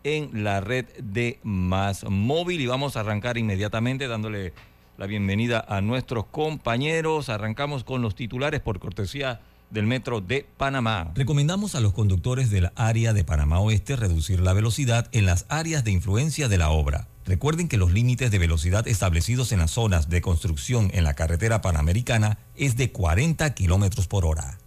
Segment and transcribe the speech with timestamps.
[0.05, 2.61] en la red de más móvil.
[2.61, 4.53] Y vamos a arrancar inmediatamente dándole
[4.97, 7.27] la bienvenida a nuestros compañeros.
[7.27, 11.11] Arrancamos con los titulares por cortesía del Metro de Panamá.
[11.15, 15.83] Recomendamos a los conductores del área de Panamá Oeste reducir la velocidad en las áreas
[15.83, 17.09] de influencia de la obra.
[17.25, 21.61] Recuerden que los límites de velocidad establecidos en las zonas de construcción en la carretera
[21.61, 24.57] panamericana es de 40 kilómetros por hora.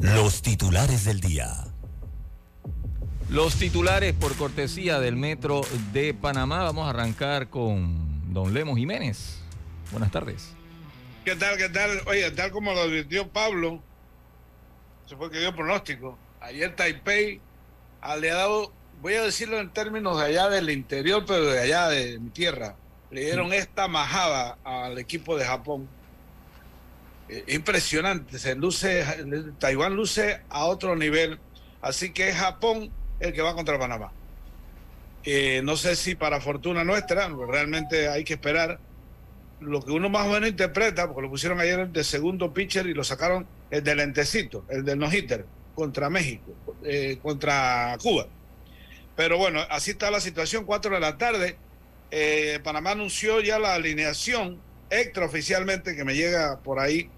[0.00, 1.64] Los titulares del día.
[3.30, 5.62] Los titulares por cortesía del Metro
[5.92, 6.62] de Panamá.
[6.62, 9.38] Vamos a arrancar con don Lemos Jiménez.
[9.90, 10.50] Buenas tardes.
[11.24, 11.56] ¿Qué tal?
[11.56, 12.02] ¿Qué tal?
[12.06, 13.82] Oye, tal como lo advirtió Pablo,
[15.06, 16.18] se fue que dio pronóstico.
[16.42, 17.40] Ayer Taipei
[18.20, 18.72] le ha dado
[19.04, 22.74] voy a decirlo en términos de allá del interior, pero de allá de mi tierra,
[23.10, 25.86] le dieron esta majada al equipo de Japón.
[27.28, 29.04] Eh, impresionante, se luce,
[29.58, 31.38] Taiwán luce a otro nivel,
[31.82, 34.10] así que es Japón el que va contra Panamá.
[35.22, 38.80] Eh, no sé si para fortuna nuestra, realmente hay que esperar.
[39.60, 42.94] Lo que uno más o menos interpreta, porque lo pusieron ayer de segundo pitcher y
[42.94, 45.44] lo sacaron el del lentecito, el del no-hitter,
[45.74, 48.28] contra México, eh, contra Cuba.
[49.16, 51.56] Pero bueno, así está la situación, 4 de la tarde.
[52.10, 54.60] Eh, Panamá anunció ya la alineación
[54.90, 57.10] extraoficialmente que me llega por ahí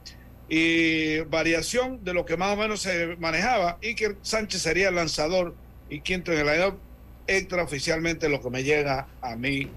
[0.48, 4.94] y variación de lo que más o menos se manejaba y que Sánchez sería el
[4.94, 5.54] lanzador
[5.90, 6.78] y quinto en el año
[7.26, 9.68] extraoficialmente lo que me llega a mí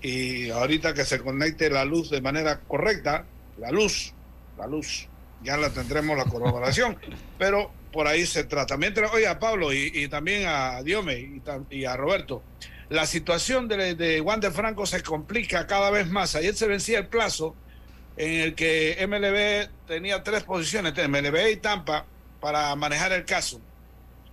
[0.00, 3.24] y ahorita que se conecte la luz de manera correcta,
[3.58, 4.12] la luz,
[4.56, 5.08] la luz,
[5.42, 6.96] ya la tendremos la corroboración,
[7.38, 8.76] pero por ahí se trata.
[8.76, 11.40] Mientras, oye, a Pablo y, también a Diome
[11.70, 12.42] y, a Roberto,
[12.90, 16.34] la situación de, de Juan de Franco se complica cada vez más.
[16.34, 17.56] Ayer se vencía el plazo
[18.18, 22.04] en el que MLB tenía tres posiciones, MLB y Tampa,
[22.38, 23.62] para manejar el caso.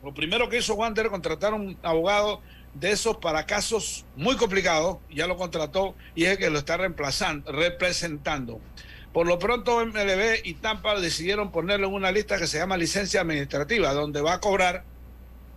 [0.03, 2.41] Lo primero que hizo Wander contratar un abogado
[2.73, 6.75] de esos para casos muy complicados, ya lo contrató y es el que lo está
[6.75, 8.59] reemplazando, representando.
[9.13, 13.21] Por lo pronto MLB y Tampa decidieron ponerlo en una lista que se llama licencia
[13.21, 14.83] administrativa, donde va a cobrar,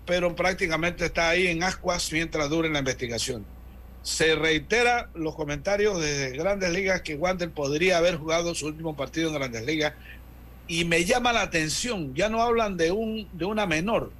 [0.04, 3.46] pero prácticamente está ahí en ascuas mientras dure la investigación.
[4.02, 9.28] Se reitera los comentarios de Grandes Ligas que Wander podría haber jugado su último partido
[9.30, 9.94] en Grandes Ligas
[10.68, 14.12] y me llama la atención, ya no hablan de un de una menor,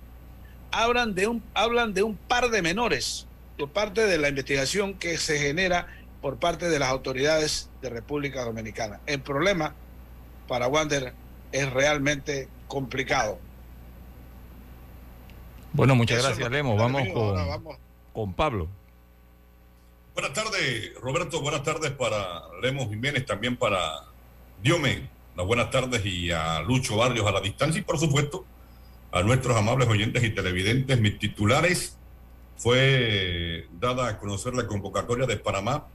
[0.71, 3.27] hablan de un hablan de un par de menores
[3.59, 5.87] por parte de la investigación que se genera
[6.27, 8.99] por parte de las autoridades de República Dominicana.
[9.07, 9.77] El problema
[10.49, 11.15] para Wander
[11.53, 13.39] es realmente complicado.
[15.73, 16.75] Bueno, muchas gracias, Lemo.
[16.75, 17.07] Vamos
[18.13, 18.67] con, Pablo.
[20.15, 21.41] Buenas tardes, Roberto.
[21.41, 23.79] Buenas tardes para Lemos Jiménez, también para
[24.61, 25.09] Diome.
[25.37, 28.45] Las buenas tardes y a Lucho Barrios a la distancia y, por supuesto,
[29.13, 30.99] a nuestros amables oyentes y televidentes.
[30.99, 31.97] Mis titulares
[32.57, 35.87] fue dada a conocer la convocatoria de Panamá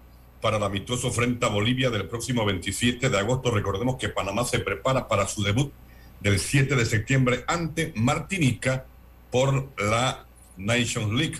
[0.41, 3.51] para el amistoso frente a Bolivia del próximo 27 de agosto.
[3.51, 5.71] Recordemos que Panamá se prepara para su debut
[6.19, 8.85] del 7 de septiembre ante Martinica
[9.31, 10.25] por la
[10.57, 11.37] Nations League.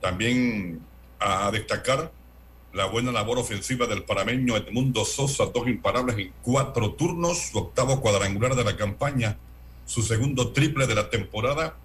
[0.00, 0.80] También
[1.18, 2.12] a destacar
[2.72, 8.00] la buena labor ofensiva del parameño Edmundo Sosa, dos imparables en cuatro turnos, su octavo
[8.00, 9.38] cuadrangular de la campaña,
[9.86, 11.76] su segundo triple de la temporada,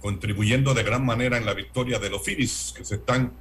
[0.00, 3.32] contribuyendo de gran manera en la victoria de los Phillies, que se están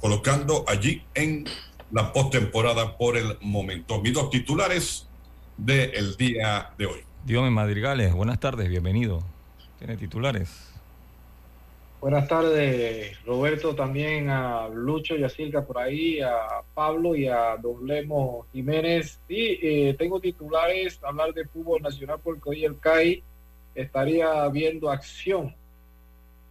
[0.00, 1.44] colocando allí en
[1.90, 4.00] la postemporada por el momento.
[4.00, 5.08] Mis dos titulares
[5.56, 7.00] del día de hoy.
[7.24, 9.22] Dios Madrigales, buenas tardes, bienvenido.
[9.78, 10.68] Tiene titulares.
[12.00, 17.56] Buenas tardes, Roberto, también a Lucho y a Silca por ahí, a Pablo y a
[17.56, 19.18] Don Lemo Jiménez.
[19.26, 23.24] Sí, eh, tengo titulares, hablar de fútbol nacional porque hoy el CAI
[23.74, 25.54] estaría viendo acción.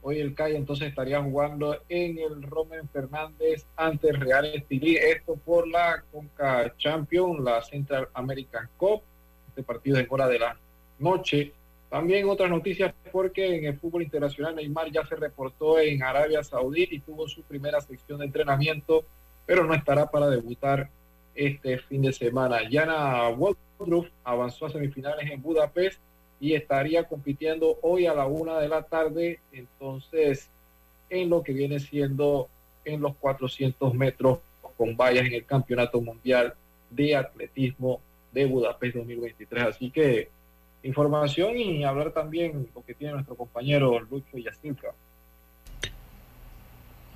[0.10, 4.96] Hoy el CAI entonces estaría jugando en el Roman Fernández ante el Real Estilí.
[4.96, 9.02] Esto por la Conca Champion, la Central American Cup.
[9.50, 10.58] Este partido es hora de la
[11.00, 11.52] noche.
[11.90, 16.88] También otras noticias porque en el fútbol internacional Neymar ya se reportó en Arabia Saudí
[16.90, 19.04] y tuvo su primera sección de entrenamiento,
[19.46, 20.90] pero no estará para debutar
[21.36, 22.60] este fin de semana.
[22.70, 26.00] Yana Woodruff avanzó a semifinales en Budapest
[26.40, 30.50] y estaría compitiendo hoy a la una de la tarde, entonces
[31.10, 32.50] en lo que viene siendo
[32.86, 34.40] en los 400 metros
[34.78, 36.54] con vallas en el Campeonato Mundial
[36.90, 38.00] de Atletismo
[38.32, 39.64] de Budapest 2023.
[39.64, 40.30] Así que
[40.84, 44.90] información y hablar también lo que tiene nuestro compañero Lucho Yacilca.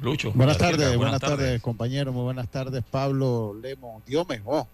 [0.02, 0.32] Lucho.
[0.32, 4.02] Buenas tardes, buenas, tardes, compañero, muy buenas tardes, Pablo Lemo.
[4.08, 4.68] Dios me oh,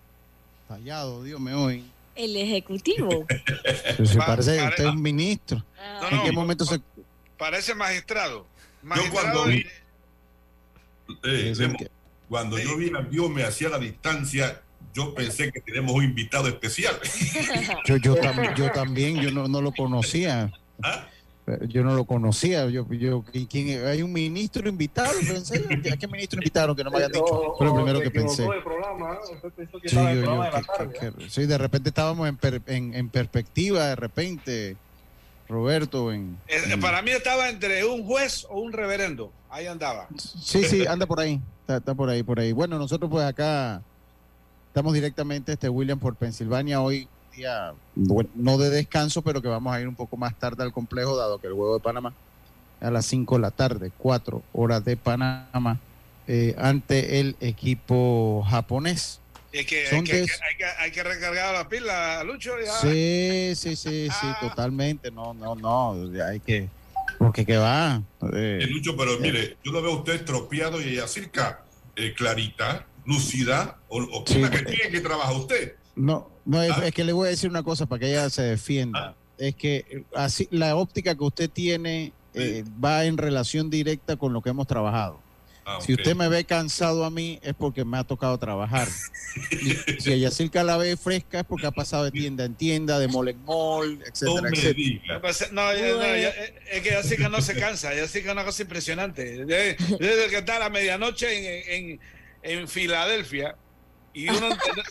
[0.69, 1.83] tallado, Dios me hoy.
[2.17, 3.25] El ejecutivo.
[4.03, 5.63] se parece que usted es un ministro.
[6.11, 6.81] ¿En qué momento se.?
[7.37, 8.47] Parece magistrado.
[8.83, 9.65] Yo cuando vi.
[11.23, 11.53] Eh,
[12.27, 14.61] cuando yo vi a Dios me hacía la distancia,
[14.93, 16.99] yo pensé que tenemos un invitado especial.
[17.85, 18.15] yo, yo,
[18.57, 20.51] yo también, yo no, no lo conocía.
[20.83, 21.07] ¿Ah?
[21.67, 22.69] Yo no lo conocía.
[22.69, 25.11] Yo, yo, ¿quién, hay un ministro invitado.
[25.25, 27.55] Pensé, ¿A qué ministro invitaron que no me hayan dicho?
[27.57, 28.47] Fue lo primero que pensé.
[29.85, 34.77] Sí, yo, sí, de repente estábamos en, per, en, en, perspectiva, de repente,
[35.47, 36.11] Roberto.
[36.11, 39.31] En, en, Para mí estaba entre un juez o un reverendo.
[39.49, 40.07] Ahí andaba.
[40.17, 41.39] Sí, sí, anda por ahí.
[41.61, 42.51] Está, está por ahí, por ahí.
[42.51, 43.81] Bueno, nosotros pues acá
[44.77, 46.81] Estamos directamente, este William, por Pensilvania.
[46.81, 50.73] Hoy día, no de descanso, pero que vamos a ir un poco más tarde al
[50.73, 52.13] complejo, dado que el juego de Panamá
[52.81, 55.79] a las 5 de la tarde, 4 horas de Panamá,
[56.27, 59.21] eh, ante el equipo japonés.
[59.51, 60.25] Es que, hay, que,
[60.77, 62.51] hay, que, recargar la pila, Lucho.
[62.81, 64.37] Sí, sí, sí, sí, ah.
[64.41, 65.09] totalmente.
[65.09, 65.95] No, no, no.
[66.25, 66.67] Hay que.
[67.17, 68.01] Porque que va.
[68.33, 69.19] Eh, Lucho, pero eh.
[69.19, 71.63] mire, yo lo veo a usted estropeado y acerca
[71.95, 75.75] eh, clarita lúcida o, o que tiene que trabaja usted.
[75.95, 76.91] No, no es, ah.
[76.91, 79.09] que le voy a decir una cosa para que ella se defienda.
[79.09, 79.15] Ah.
[79.38, 84.41] Es que así la óptica que usted tiene eh, va en relación directa con lo
[84.41, 85.19] que hemos trabajado.
[85.65, 88.88] Ah, si usted me ve cansado a mí es porque me ha tocado trabajar.
[89.99, 93.09] si ella Yacirca la ve fresca es porque ha pasado de tienda en tienda, de
[93.09, 95.21] mall en mall, etcétera, etcétera.
[95.51, 99.45] No, es que Yacirca no se cansa, Yacirca es una cosa impresionante.
[99.45, 99.75] Desde,
[100.29, 101.99] que está a la medianoche en
[102.47, 103.55] en Filadelfia
[104.17, 104.49] y uno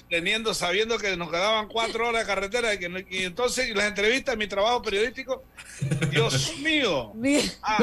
[0.08, 4.36] teniendo, sabiendo que nos quedaban cuatro horas de carretera y, que, y entonces las entrevistas,
[4.36, 5.42] mi trabajo periodístico,
[6.12, 7.12] Dios mío.
[7.60, 7.76] Ah,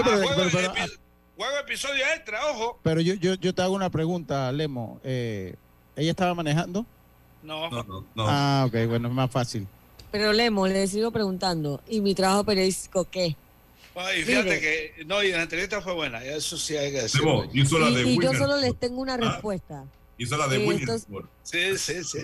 [1.36, 2.80] juego, episodio extra, ojo.
[2.82, 5.02] Pero yo, yo, yo te hago una pregunta, Lemo.
[5.04, 5.56] Eh,
[5.98, 6.86] ¿Ella estaba manejando?
[7.42, 7.70] No.
[7.70, 9.68] No, no, Ah, ok, bueno, es más fácil.
[10.12, 13.36] Pero Lemo, le sigo preguntando, ¿y mi trabajo periodístico qué?
[14.18, 17.44] y fíjate que, no, y la entrevista fue buena, eso sí hay que decirlo.
[17.52, 19.84] y, yo solo les tengo una ah, respuesta.
[20.18, 20.98] Hizo la de Esto,
[21.44, 22.20] Sí, sí, sí.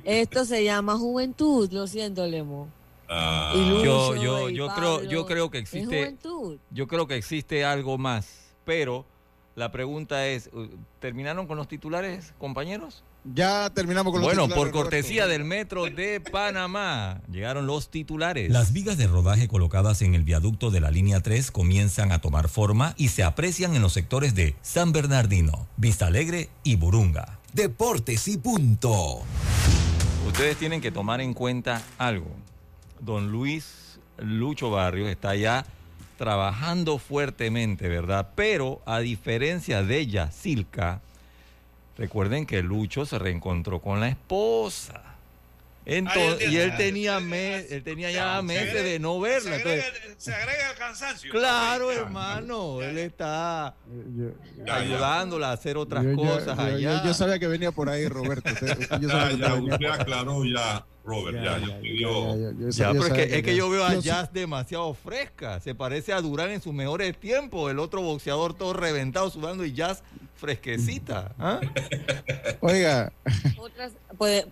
[0.04, 2.68] Esto se llama juventud, lo siento, Lemo.
[3.08, 3.52] Ah.
[3.56, 6.16] yo yo, yo creo yo creo que existe
[6.70, 9.04] yo creo que existe algo más, pero
[9.56, 10.48] la pregunta es,
[11.00, 13.02] ¿terminaron con los titulares, compañeros?
[13.24, 18.50] Ya terminamos con los Bueno, por cortesía del Metro de Panamá, llegaron los titulares.
[18.50, 22.48] Las vigas de rodaje colocadas en el viaducto de la línea 3 comienzan a tomar
[22.48, 27.38] forma y se aprecian en los sectores de San Bernardino, Vista Alegre y Burunga.
[27.52, 29.20] Deportes y punto.
[30.26, 32.30] Ustedes tienen que tomar en cuenta algo.
[33.00, 35.66] Don Luis Lucho Barrios está ya
[36.16, 38.30] trabajando fuertemente, ¿verdad?
[38.34, 41.00] Pero a diferencia de ella, Silca,
[42.00, 45.02] Recuerden que Lucho se reencontró con la esposa.
[45.84, 49.58] Entonces, y él tenía, él tenía ya meses de no verla.
[50.16, 51.30] Se agrega, el cansancio.
[51.30, 52.80] Claro, hermano.
[52.80, 53.74] Él está
[54.66, 57.04] ayudándola a hacer otras cosas allá.
[57.04, 58.50] Yo, sabía que venía por ahí, Roberto.
[58.50, 61.36] Usted, aclaró ya, Robert.
[61.44, 61.58] Ya,
[62.70, 65.60] ya, pero es que, es que yo veo a Jazz demasiado fresca.
[65.60, 67.70] Se parece a Durán en sus mejores tiempos.
[67.70, 70.02] El otro boxeador todo reventado, sudando y Jazz
[70.40, 71.34] Fresquecita.
[71.38, 71.60] ¿ah?
[72.60, 73.12] Oiga.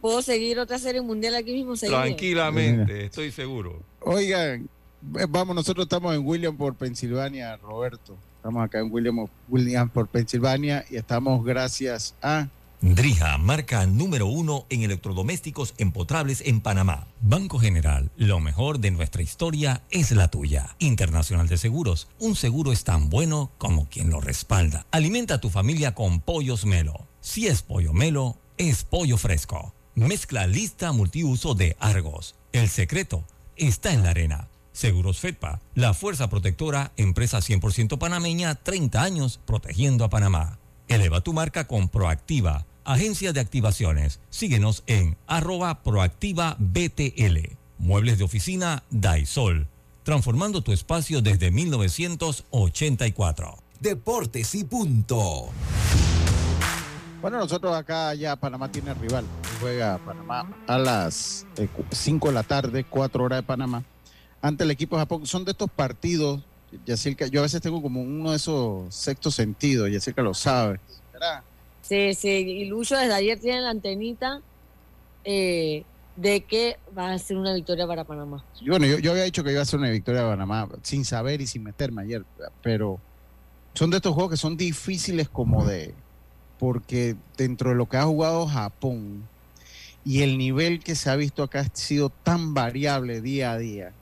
[0.00, 1.74] ¿puedo, seguir otra serie mundial aquí mismo?
[1.76, 3.82] Tranquilamente, estoy seguro.
[4.00, 4.68] Oigan,
[5.00, 8.16] vamos, nosotros estamos en William por Pensilvania, Roberto.
[8.36, 12.48] Estamos acá en William, William por Pensilvania y estamos gracias a
[12.80, 17.08] Drija, marca número uno en electrodomésticos empotrables en Panamá.
[17.20, 20.76] Banco General, lo mejor de nuestra historia es la tuya.
[20.78, 24.86] Internacional de Seguros, un seguro es tan bueno como quien lo respalda.
[24.92, 27.08] Alimenta a tu familia con pollos Melo.
[27.20, 29.74] Si es pollo Melo, es pollo fresco.
[29.96, 32.36] Mezcla lista multiuso de Argos.
[32.52, 33.24] El secreto
[33.56, 34.50] está en la arena.
[34.70, 40.60] Seguros FEDPA, la fuerza protectora, empresa 100% panameña, 30 años protegiendo a Panamá.
[40.88, 44.20] Eleva tu marca con Proactiva, agencia de activaciones.
[44.30, 47.56] Síguenos en arroba proactiva BTL.
[47.78, 49.66] Muebles de oficina Daisol,
[50.02, 53.58] transformando tu espacio desde 1984.
[53.80, 55.50] Deportes y punto.
[57.20, 59.26] Bueno, nosotros acá ya Panamá tiene rival.
[59.60, 61.46] Juega Panamá a las
[61.90, 63.84] 5 eh, de la tarde, 4 horas de Panamá,
[64.40, 65.26] ante el equipo de Japón.
[65.26, 66.40] Son de estos partidos
[67.30, 70.80] yo a veces tengo como uno de esos sextos sentidos, que lo sabe.
[70.86, 70.94] Sí,
[71.90, 74.40] y Lucho desde ayer tiene la antenita
[75.24, 75.84] eh,
[76.16, 78.44] de que va a ser una victoria para Panamá.
[78.66, 81.46] bueno, yo, había dicho que iba a ser una victoria para Panamá, sin saber y
[81.46, 82.24] sin meterme ayer,
[82.62, 82.98] pero
[83.74, 85.94] son de estos juegos que son difíciles como de,
[86.58, 89.28] porque dentro de lo que ha jugado Japón
[90.04, 93.92] y el nivel que se ha visto acá ha sido tan variable día a día,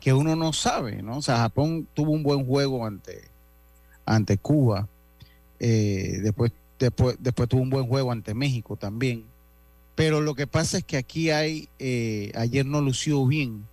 [0.00, 1.18] que uno no sabe, ¿no?
[1.18, 3.28] O sea, Japón tuvo un buen juego ante,
[4.06, 4.88] ante Cuba,
[5.58, 9.24] eh, después, después, después tuvo un buen juego ante México también,
[9.94, 13.66] pero lo que pasa es que aquí hay, eh, ayer no lució bien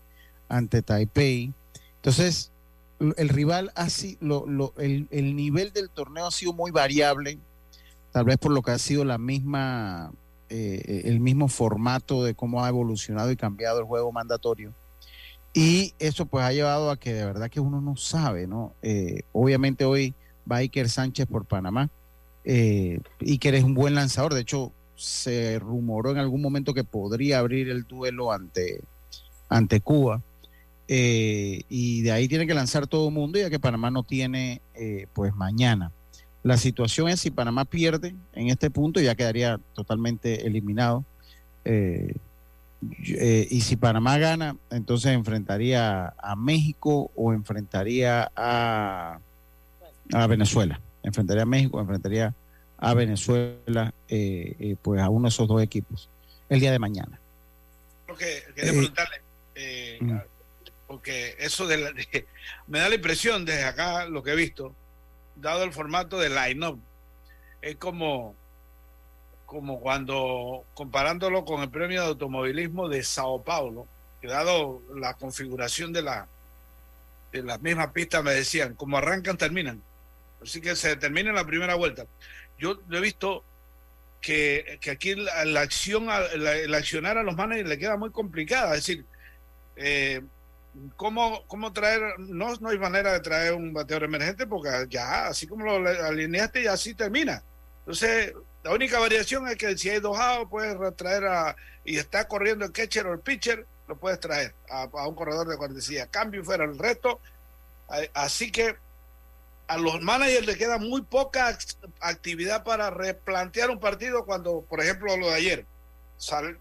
[0.47, 1.51] ante Taipei,
[1.95, 2.51] entonces
[2.99, 7.39] el rival así, lo, lo, el, el nivel del torneo ha sido muy variable,
[8.11, 10.11] tal vez por lo que ha sido la misma,
[10.49, 14.73] eh, el mismo formato de cómo ha evolucionado y cambiado el juego mandatorio
[15.57, 18.75] y eso pues ha llevado a que de verdad que uno no sabe, ¿no?
[18.83, 20.13] Eh, obviamente hoy
[20.49, 21.89] va Iker Sánchez por Panamá.
[22.49, 27.39] Eh, Iker es un buen lanzador, de hecho se rumoró en algún momento que podría
[27.39, 28.81] abrir el duelo ante,
[29.49, 30.23] ante Cuba.
[30.87, 34.61] Eh, y de ahí tiene que lanzar todo el mundo, ya que Panamá no tiene
[34.75, 35.91] eh, pues mañana.
[36.41, 41.03] La situación es si Panamá pierde en este punto, ya quedaría totalmente eliminado.
[41.65, 42.15] Eh,
[43.49, 49.19] y si Panamá gana, entonces enfrentaría a México o enfrentaría a,
[50.13, 50.79] a Venezuela.
[51.07, 52.33] Enfrentaría a México, enfrentaría
[52.77, 56.09] a Venezuela, eh, eh, pues a uno de esos dos equipos
[56.49, 57.19] el día de mañana.
[58.05, 59.21] Porque quería preguntarle,
[60.01, 60.17] mm.
[60.85, 62.27] porque eso de,
[62.67, 64.75] me da la impresión desde acá lo que he visto,
[65.35, 66.79] dado el formato de line-up,
[67.61, 68.35] es como
[69.47, 73.87] como cuando comparándolo con el premio de automovilismo de Sao Paulo,
[74.21, 76.27] que dado la configuración de la
[77.31, 79.81] de las mismas pistas me decían, como arrancan, terminan.
[80.41, 82.05] Así que se termina en la primera vuelta.
[82.57, 83.43] Yo he visto
[84.21, 88.75] que, aquí la, acción, el accionar a los managers le queda muy complicada.
[88.75, 89.05] Es decir,
[89.75, 90.21] eh,
[90.95, 92.01] ¿cómo, ¿cómo, traer?
[92.19, 96.63] No, no hay manera de traer un bateador emergente porque ya, así como lo alineaste,
[96.63, 97.43] ya así termina.
[97.79, 102.27] Entonces, la única variación es que si hay dos outs, puedes traer a, y está
[102.27, 106.07] corriendo el catcher o el pitcher, lo puedes traer a, un corredor de cortesía.
[106.07, 107.21] Cambio fuera el resto.
[108.13, 108.75] Así que
[109.67, 111.57] a los managers les queda muy poca
[111.99, 115.65] actividad para replantear un partido cuando, por ejemplo, lo de ayer,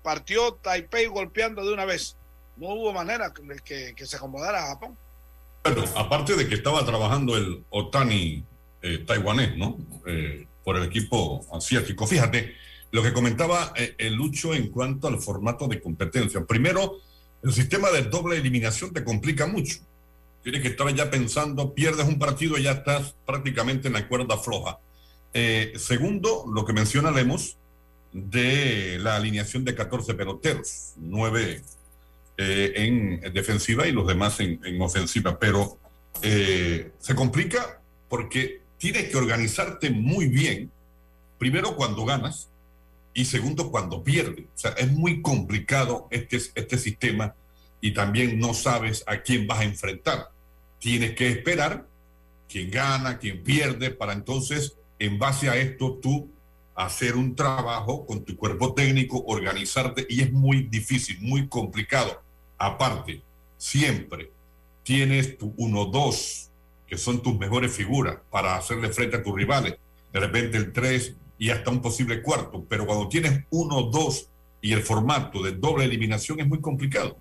[0.02, 2.16] partió Taipei golpeando de una vez.
[2.56, 3.32] No hubo manera
[3.64, 4.96] que, que se acomodara a Japón.
[5.64, 8.44] Bueno, aparte de que estaba trabajando el Otani
[8.82, 9.76] eh, taiwanés, ¿no?
[10.06, 12.06] Eh, por el equipo asiático.
[12.06, 12.54] Fíjate,
[12.92, 16.44] lo que comentaba eh, el Lucho en cuanto al formato de competencia.
[16.44, 16.98] Primero,
[17.42, 19.78] el sistema de doble eliminación te complica mucho.
[20.46, 24.38] Tienes que estar ya pensando, pierdes un partido y ya estás prácticamente en la cuerda
[24.38, 24.78] floja.
[25.34, 27.56] Eh, segundo, lo que menciona Lemos
[28.12, 31.62] de la alineación de 14 peloteros, 9
[32.36, 35.36] eh, en defensiva y los demás en, en ofensiva.
[35.36, 35.80] Pero
[36.22, 40.70] se complica porque tienes que organizarte muy bien,
[41.38, 42.50] primero cuando ganas
[43.12, 44.44] y segundo cuando pierdes.
[44.44, 47.34] O sea, es muy complicado este, este sistema
[47.80, 50.35] y también no sabes a quién vas a enfrentar.
[50.78, 51.86] Tienes que esperar
[52.48, 56.30] quién gana, quién pierde, para entonces, en base a esto, tú
[56.74, 62.22] hacer un trabajo con tu cuerpo técnico, organizarte, y es muy difícil, muy complicado.
[62.58, 63.22] Aparte,
[63.56, 64.30] siempre
[64.82, 66.50] tienes tu 1-2,
[66.86, 69.76] que son tus mejores figuras para hacerle frente a tus rivales.
[70.12, 74.30] de repente el 3 y hasta un posible cuarto, pero cuando tienes uno, dos
[74.62, 77.18] y el formato de doble eliminación es muy complicado.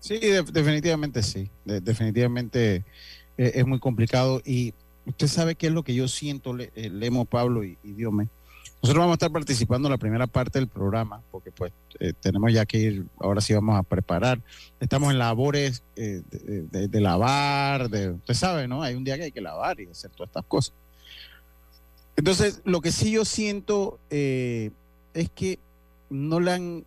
[0.00, 0.18] Sí,
[0.52, 2.84] definitivamente sí, definitivamente
[3.36, 4.74] eh, es muy complicado y
[5.06, 8.28] usted sabe qué es lo que yo siento, le, eh, Pablo y, y Diome.
[8.80, 12.52] Nosotros vamos a estar participando en la primera parte del programa, porque pues eh, tenemos
[12.52, 14.40] ya que ir, ahora sí vamos a preparar.
[14.78, 18.80] Estamos en labores de, lavar, de, usted sabe, ¿no?
[18.80, 20.74] Hay un día que hay que lavar y hacer todas estas cosas.
[22.14, 24.70] Entonces, lo que sí yo siento es
[25.34, 25.58] que
[26.08, 26.84] no le han,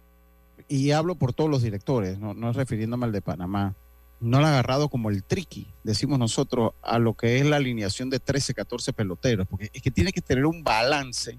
[0.71, 3.75] y hablo por todos los directores, no, no refiriéndome al de Panamá,
[4.21, 8.19] no han agarrado como el tricky, decimos nosotros, a lo que es la alineación de
[8.19, 11.37] 13, 14 peloteros, porque es que tiene que tener un balance.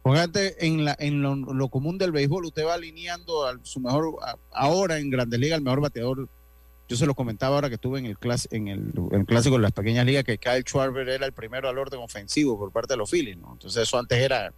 [0.00, 4.16] Porque en, la, en lo, común del béisbol, usted va alineando a su mejor,
[4.50, 6.28] ahora en Grandes Ligas, el mejor bateador.
[6.88, 8.16] Yo se lo comentaba ahora que estuve en el,
[8.50, 12.00] en el, clásico de las pequeñas ligas, que Kyle Schwarber era el primero al orden
[12.00, 13.52] ofensivo por parte de los Phillies, ¿no?
[13.52, 14.52] Entonces, eso antes era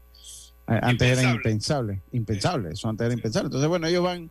[0.66, 3.46] antes era impensable, impensable, eso antes era impensable.
[3.46, 4.30] Entonces, bueno, ellos van.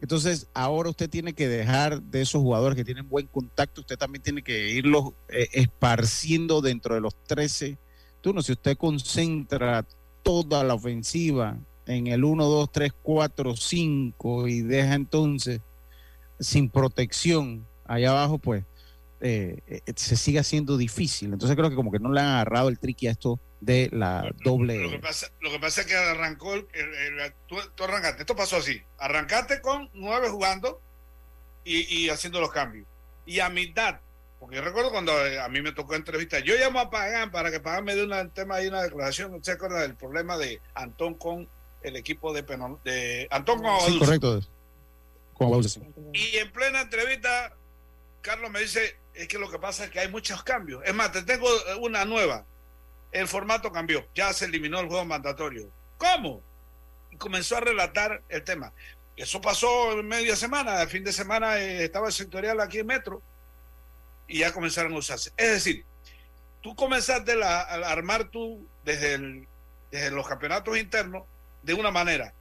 [0.00, 4.22] Entonces, ahora usted tiene que dejar de esos jugadores que tienen buen contacto, usted también
[4.22, 7.78] tiene que irlos eh, esparciendo dentro de los 13
[8.20, 8.46] turnos.
[8.46, 9.86] Si usted concentra
[10.22, 15.60] toda la ofensiva en el 1, 2, 3, 4, 5 y deja entonces
[16.38, 18.64] sin protección allá abajo, pues
[19.20, 21.32] eh, eh, se sigue haciendo difícil.
[21.32, 24.30] Entonces creo que como que no le han agarrado el triqui a esto de la
[24.42, 24.78] doble.
[24.78, 26.66] Lo que, pasa, lo que pasa es que arrancó, el,
[27.46, 30.80] tú, arrancaste, esto pasó así, arrancaste con nueve jugando
[31.64, 32.86] y, haciendo los cambios.
[33.26, 34.00] Y a mitad,
[34.38, 37.50] porque yo recuerdo cuando eh, a mí me tocó entrevista, yo llamo a Pagán para
[37.50, 40.60] que Pagán me dé un tema y una declaración, ¿usted se acuerda del problema de
[40.74, 41.48] Antón con
[41.82, 42.42] el equipo de,
[42.84, 44.40] de Antón con sí, correcto.
[46.12, 47.56] Y en plena entrevista,
[48.20, 50.82] Carlos me dice, es que lo que pasa es que hay muchos cambios.
[50.84, 51.46] Es más, te tengo
[51.80, 52.46] una nueva
[53.12, 55.70] el formato cambió, ya se eliminó el juego mandatorio.
[55.98, 56.42] ¿Cómo?
[57.10, 58.72] Y comenzó a relatar el tema.
[59.16, 62.86] Eso pasó en media semana, el fin de semana eh, estaba el sectorial aquí en
[62.86, 63.22] Metro
[64.26, 65.32] y ya comenzaron a usarse.
[65.36, 65.84] Es decir,
[66.62, 69.46] tú comenzaste a, armar tú desde,
[69.90, 71.24] desde los campeonatos internos
[71.62, 72.32] de una manera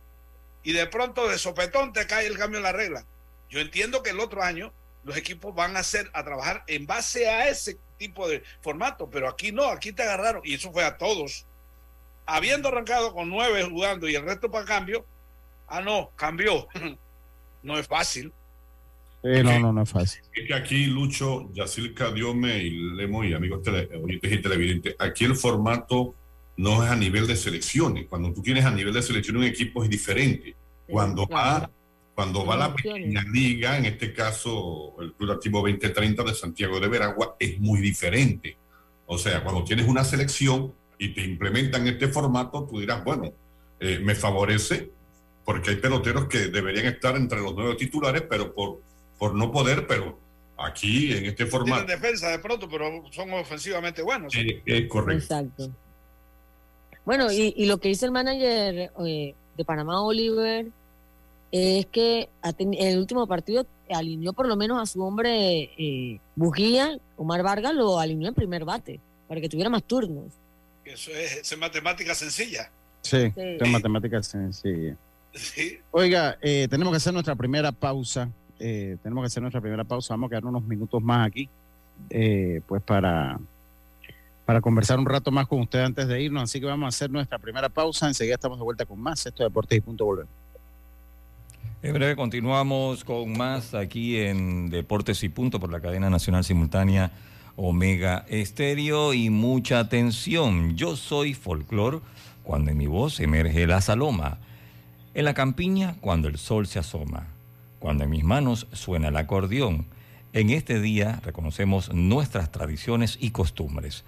[0.63, 3.05] y de pronto de sopetón te cae el cambio en la regla.
[3.49, 4.71] Yo entiendo que el otro año
[5.03, 9.29] los equipos van a hacer a trabajar en base a ese tipo de formato, pero
[9.29, 11.45] aquí no, aquí te agarraron, y eso fue a todos.
[12.25, 15.05] Habiendo arrancado con nueve jugando y el resto para cambio,
[15.67, 16.67] ah, no, cambió.
[17.63, 18.31] no es fácil.
[19.23, 20.21] no, no, no es fácil.
[20.33, 25.25] Es que aquí Lucho, Yacirca, Diome y Lemo y amigos tele, oyentes y televidentes, aquí
[25.25, 26.15] el formato
[26.57, 28.05] no es a nivel de selecciones.
[28.07, 30.55] Cuando tú tienes a nivel de selección un equipo es diferente.
[30.87, 31.69] Cuando va
[32.19, 36.89] cuando va la pequeña liga, en este caso el Club Activo 2030 de Santiago de
[36.89, 38.57] Veragua, es muy diferente.
[39.05, 43.31] O sea, cuando tienes una selección y te implementan este formato, tú dirás, bueno,
[43.79, 44.91] eh, me favorece
[45.45, 48.81] porque hay peloteros que deberían estar entre los nueve titulares, pero por,
[49.17, 50.19] por no poder, pero
[50.57, 51.85] aquí en este formato.
[51.85, 54.33] Tienen defensa de pronto, pero son ofensivamente buenos.
[54.35, 55.23] es correcto.
[55.23, 55.71] Exacto.
[57.05, 60.67] Bueno, y, lo que dice el manager eh, de Panamá, Oliver,
[61.51, 66.97] es que en el último partido alineó por lo menos a su hombre eh, Bujía,
[67.17, 70.33] Omar Vargas lo alineó en primer bate, para que tuviera más turnos.
[70.85, 72.71] Eso es, matemática sencilla.
[73.01, 74.97] Sí, es matemática sencilla.
[75.91, 78.29] Oiga, eh, tenemos que hacer nuestra primera pausa.
[78.59, 80.13] Eh, tenemos que hacer nuestra primera pausa.
[80.13, 81.49] Vamos a quedar unos minutos más aquí,
[82.09, 83.39] eh, pues para,
[84.45, 86.43] para conversar un rato más con usted antes de irnos.
[86.43, 88.07] Así que vamos a hacer nuestra primera pausa.
[88.07, 89.25] Enseguida estamos de vuelta con más.
[89.25, 90.25] Esto de Deportes y Punto Volver.
[91.81, 97.13] En breve continuamos con más aquí en Deportes y Punto por la cadena nacional simultánea
[97.55, 100.75] Omega Estéreo y mucha atención.
[100.75, 102.01] Yo soy folclor
[102.43, 104.39] cuando en mi voz emerge la saloma,
[105.13, 107.27] en la campiña cuando el sol se asoma,
[107.79, 109.85] cuando en mis manos suena el acordeón.
[110.33, 114.03] En este día reconocemos nuestras tradiciones y costumbres.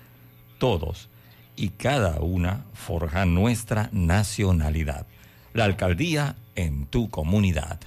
[0.57, 1.07] Todos
[1.55, 5.07] y cada una forjan nuestra nacionalidad.
[5.53, 7.79] La alcaldía en tu comunidad.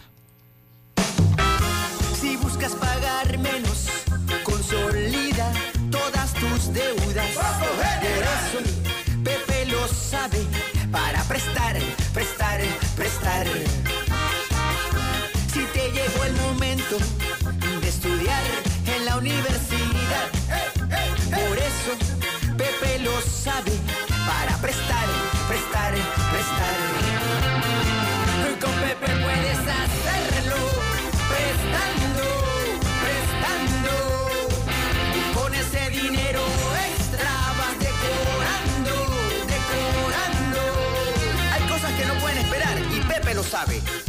[2.20, 3.88] Si buscas pagar menos,
[4.42, 5.50] consolida
[5.90, 7.30] todas tus deudas.
[9.24, 10.44] Pepe lo sabe
[10.92, 11.78] para prestar,
[12.12, 12.60] prestar,
[12.96, 13.46] prestar.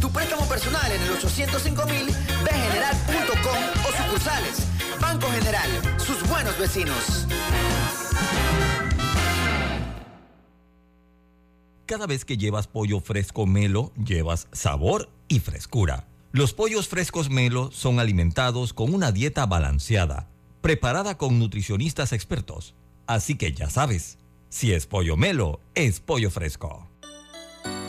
[0.00, 2.06] Tu préstamo personal en el 805 mil,
[2.42, 4.66] bgeneral.com o sucursales.
[5.00, 7.26] Banco General, sus buenos vecinos.
[11.86, 16.08] Cada vez que llevas pollo fresco Melo, llevas sabor y frescura.
[16.32, 20.28] Los pollos frescos Melo son alimentados con una dieta balanceada,
[20.60, 22.74] preparada con nutricionistas expertos.
[23.06, 26.85] Así que ya sabes, si es pollo Melo, es pollo fresco.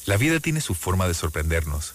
[0.06, 1.94] La vida tiene su forma de sorprendernos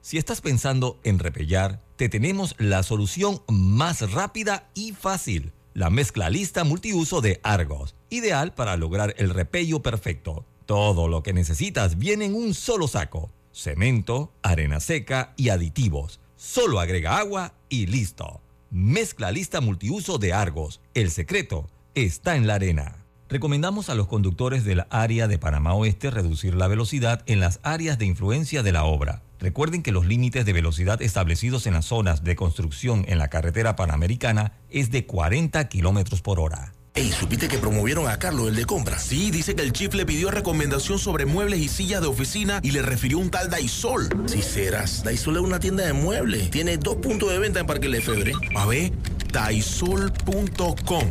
[0.00, 5.52] Si estás pensando en repellar, te tenemos la solución más rápida y fácil.
[5.74, 10.46] La mezcla lista multiuso de Argos, ideal para lograr el repello perfecto.
[10.66, 13.30] Todo lo que necesitas viene en un solo saco.
[13.52, 16.20] Cemento, arena seca y aditivos.
[16.36, 18.40] Solo agrega agua y listo.
[18.70, 20.80] Mezcla lista multiuso de Argos.
[20.94, 23.04] El secreto está en la arena.
[23.28, 27.98] Recomendamos a los conductores del área de Panamá Oeste reducir la velocidad en las áreas
[27.98, 29.22] de influencia de la obra.
[29.38, 33.76] Recuerden que los límites de velocidad establecidos en las zonas de construcción en la carretera
[33.76, 36.72] panamericana es de 40 kilómetros por hora.
[36.94, 38.98] Ey, ¿supiste que promovieron a Carlos, el de compra?
[38.98, 42.72] Sí, dice que el chief le pidió recomendación sobre muebles y sillas de oficina y
[42.72, 44.08] le refirió un tal Daisol.
[44.26, 46.50] Si serás, Daisol es una tienda de muebles.
[46.50, 48.32] Tiene dos puntos de venta en Parque Lefebvre.
[48.56, 48.90] A ver,
[49.32, 51.10] daisol.com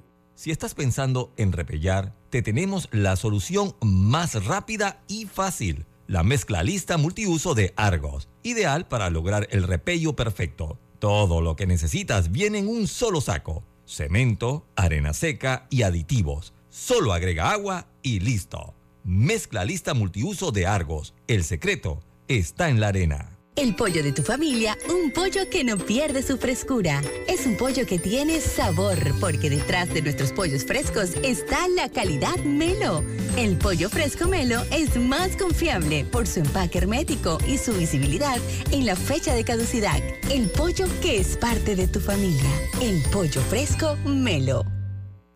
[0.41, 5.85] Si estás pensando en repellar, te tenemos la solución más rápida y fácil.
[6.07, 10.79] La mezcla lista multiuso de Argos, ideal para lograr el repello perfecto.
[10.97, 13.63] Todo lo que necesitas viene en un solo saco.
[13.85, 16.55] Cemento, arena seca y aditivos.
[16.71, 18.73] Solo agrega agua y listo.
[19.03, 21.13] Mezcla lista multiuso de Argos.
[21.27, 23.30] El secreto está en la arena.
[23.61, 26.99] El pollo de tu familia, un pollo que no pierde su frescura.
[27.27, 32.37] Es un pollo que tiene sabor, porque detrás de nuestros pollos frescos está la calidad
[32.37, 33.03] Melo.
[33.37, 38.39] El pollo fresco Melo es más confiable por su empaque hermético y su visibilidad
[38.71, 40.01] en la fecha de caducidad.
[40.31, 42.49] El pollo que es parte de tu familia.
[42.81, 44.65] El pollo fresco Melo.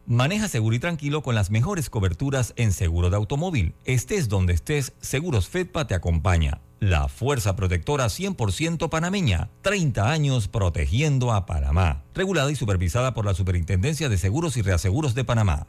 [0.08, 3.76] Maneja seguro y tranquilo con las mejores coberturas en seguro de automóvil.
[3.86, 6.65] Estés donde estés, Seguros Fedpa te acompaña.
[6.86, 9.50] La fuerza protectora 100% panameña.
[9.64, 12.04] 30 años protegiendo a Panamá.
[12.14, 15.66] Regulada y supervisada por la Superintendencia de Seguros y Reaseguros de Panamá.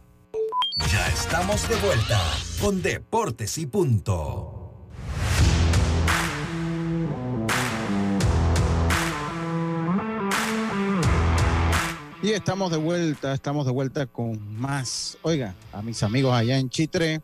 [0.92, 2.20] Ya estamos de vuelta
[2.60, 4.74] con Deportes y Punto.
[12.22, 15.16] Y estamos de vuelta, estamos de vuelta con más.
[15.22, 17.22] Oiga, a mis amigos allá en Chitre,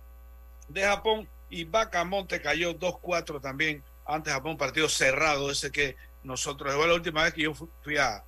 [0.67, 1.28] de Japón.
[1.49, 7.23] Y Bacamonte cayó 2-4 también ante Japón, partido cerrado, ese que nosotros, fue la última
[7.23, 8.23] vez que yo fui a,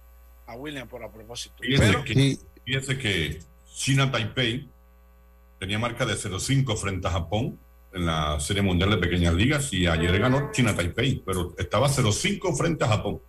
[0.45, 1.55] a William por a propósito.
[1.59, 3.39] Fíjese, que,
[3.73, 4.69] China Taipei
[5.59, 7.59] tenía marca de 0-5 frente a Japón
[7.93, 12.55] en la Serie Mundial de Pequeñas Ligas y ayer ganó China Taipei, pero estaba 0-5
[12.55, 13.19] frente a Japón.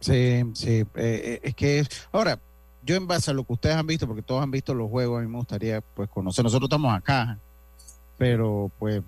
[0.00, 2.40] Sí, sí, eh, es que ahora,
[2.82, 5.20] yo en base a lo que ustedes han visto, porque todos han visto los juegos,
[5.20, 7.38] a mí me gustaría pues conocer, nosotros estamos acá,
[8.18, 9.02] pero pues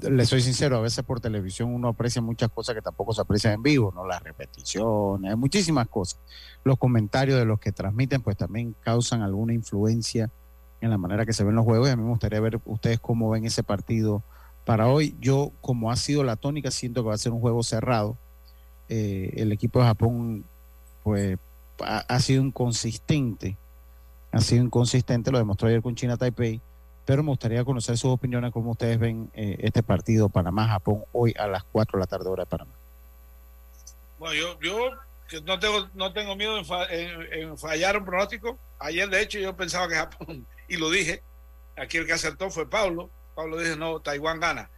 [0.00, 3.54] le soy sincero, a veces por televisión uno aprecia muchas cosas que tampoco se aprecian
[3.54, 4.06] en vivo, ¿no?
[4.06, 6.18] Las repeticiones, muchísimas cosas.
[6.64, 10.30] Los comentarios de los que transmiten pues también causan alguna influencia
[10.80, 13.00] en la manera que se ven los juegos y a mí me gustaría ver ustedes
[13.00, 14.22] cómo ven ese partido
[14.64, 15.16] para hoy.
[15.20, 18.16] Yo, como ha sido la tónica, siento que va a ser un juego cerrado.
[18.88, 20.44] Eh, el equipo de Japón,
[21.02, 21.38] pues,
[21.80, 23.56] ha, sido inconsistente.
[24.32, 26.60] Ha sido inconsistente, lo demostró ayer con China Taipei.
[27.04, 31.46] Pero me gustaría conocer sus opiniones, cómo ustedes ven eh, este partido Panamá-Japón hoy a
[31.46, 32.72] las 4 de la tarde, hora de Panamá.
[34.18, 36.58] Bueno, yo, yo no tengo, no tengo miedo
[36.90, 38.58] en, fallar un pronóstico.
[38.78, 41.22] Ayer, de hecho, yo pensaba que Japón, y lo dije,
[41.76, 43.10] aquí el que acertó fue Pablo.
[43.34, 44.70] Pablo dice, no, Taiwán gana.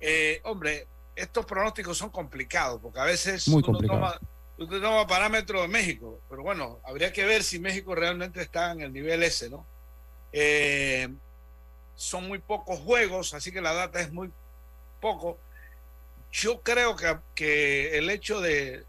[0.00, 4.20] Eh, hombre, estos pronósticos son complicados, porque a veces Muy uno toma,
[4.58, 8.80] usted toma parámetros de México, pero bueno, habría que ver si México realmente está en
[8.80, 9.66] el nivel ese, ¿no?
[10.32, 11.08] Eh,
[11.94, 14.30] son muy pocos juegos, así que la data es muy
[15.00, 15.38] poco
[16.34, 18.84] yo creo que, que el hecho de,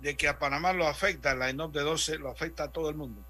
[0.00, 2.96] de que a Panamá lo afecta, la line de 12 lo afecta a todo el
[2.96, 3.22] mundo.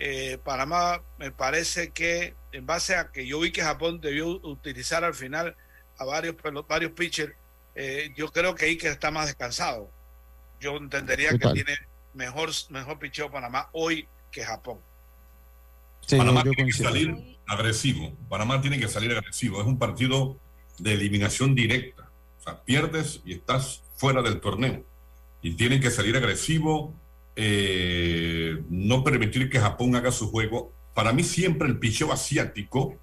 [0.00, 5.02] Eh, Panamá me parece que en base a que yo vi que Japón debió utilizar
[5.02, 5.56] al final
[5.98, 6.36] a varios,
[6.68, 7.34] varios pitchers,
[7.74, 9.90] eh, yo creo que Iker está más descansado.
[10.60, 11.76] Yo entendería que tiene
[12.14, 14.78] mejor, mejor picheo Panamá hoy que Japón.
[16.08, 18.16] Panamá tiene que salir agresivo.
[18.28, 19.60] Panamá tiene que salir agresivo.
[19.60, 20.38] Es un partido
[20.78, 22.08] de eliminación directa.
[22.38, 24.84] O sea, pierdes y estás fuera del torneo.
[25.42, 26.94] Y tienen que salir agresivo,
[27.40, 30.72] eh, no permitir que Japón haga su juego.
[30.92, 32.96] Para mí siempre el picheo asiático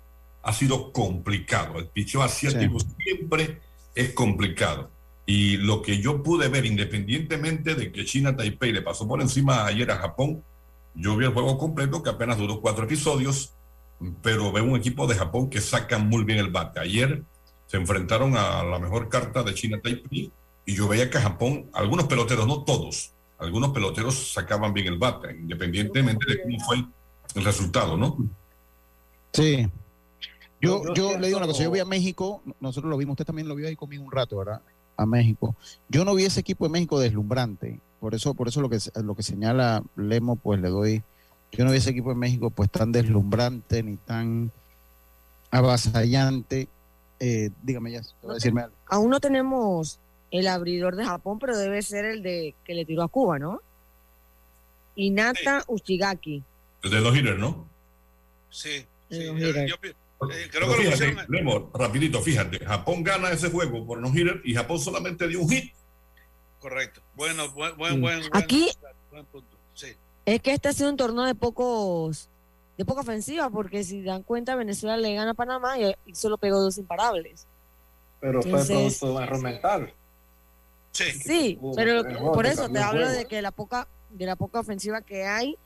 [0.43, 1.79] ha sido complicado.
[1.79, 3.61] El picheo asiático siempre
[3.95, 4.91] es complicado.
[5.25, 9.65] Y lo que yo pude ver, independientemente de que China Taipei le pasó por encima
[9.65, 10.43] ayer a Japón,
[10.93, 13.53] yo vi el juego completo que apenas duró cuatro episodios,
[14.21, 16.81] pero veo un equipo de Japón que saca muy bien el bate.
[16.81, 17.23] Ayer
[17.67, 20.33] se enfrentaron a la mejor carta de China Taipei
[20.65, 25.35] y yo veía que Japón, algunos peloteros, no todos, algunos peloteros sacaban bien el bate,
[25.35, 26.85] independientemente de cómo fue
[27.35, 28.17] el resultado, ¿no?
[29.33, 29.67] Sí.
[30.61, 33.47] Yo, yo, le digo una cosa, yo vi a México, nosotros lo vimos, usted también
[33.47, 34.61] lo vio ahí conmigo un rato, ¿verdad?
[34.97, 35.55] A México.
[35.89, 39.15] Yo no vi ese equipo de México deslumbrante, por eso, por eso lo que lo
[39.15, 41.03] que señala Lemo, pues le doy,
[41.51, 44.51] yo no vi ese equipo de México pues tan deslumbrante ni tan
[45.51, 46.67] avasallante.
[47.19, 48.01] Eh, dígame ya,
[48.33, 48.75] decirme algo.
[48.87, 49.99] Aún no tenemos
[50.31, 53.61] el abridor de Japón, pero debe ser el de que le tiró a Cuba, ¿no?
[54.95, 56.43] Inata Uchigaki.
[56.83, 57.69] El de los hitters, ¿no?
[58.49, 58.85] Sí.
[59.09, 59.33] sí yo,
[59.79, 64.79] creo que fíjate, Lemo, rapidito, fíjate, Japón gana ese juego por no hitter y Japón
[64.79, 65.73] solamente dio un hit.
[66.59, 67.01] Correcto.
[67.15, 68.69] Bueno, buen, buen, buen, Aquí
[69.31, 69.57] punto.
[69.73, 69.95] Sí.
[70.25, 72.29] es que este ha sido un torneo de pocos
[72.77, 76.59] de poca ofensiva, porque si dan cuenta, Venezuela le gana a Panamá y, solo pegó
[76.59, 77.47] dos imparables.
[78.19, 79.93] Pero fue producto de error mental.
[80.95, 82.03] Sí, pero
[82.33, 85.57] por eso te hablo de que la poca, de la poca ofensiva que hay.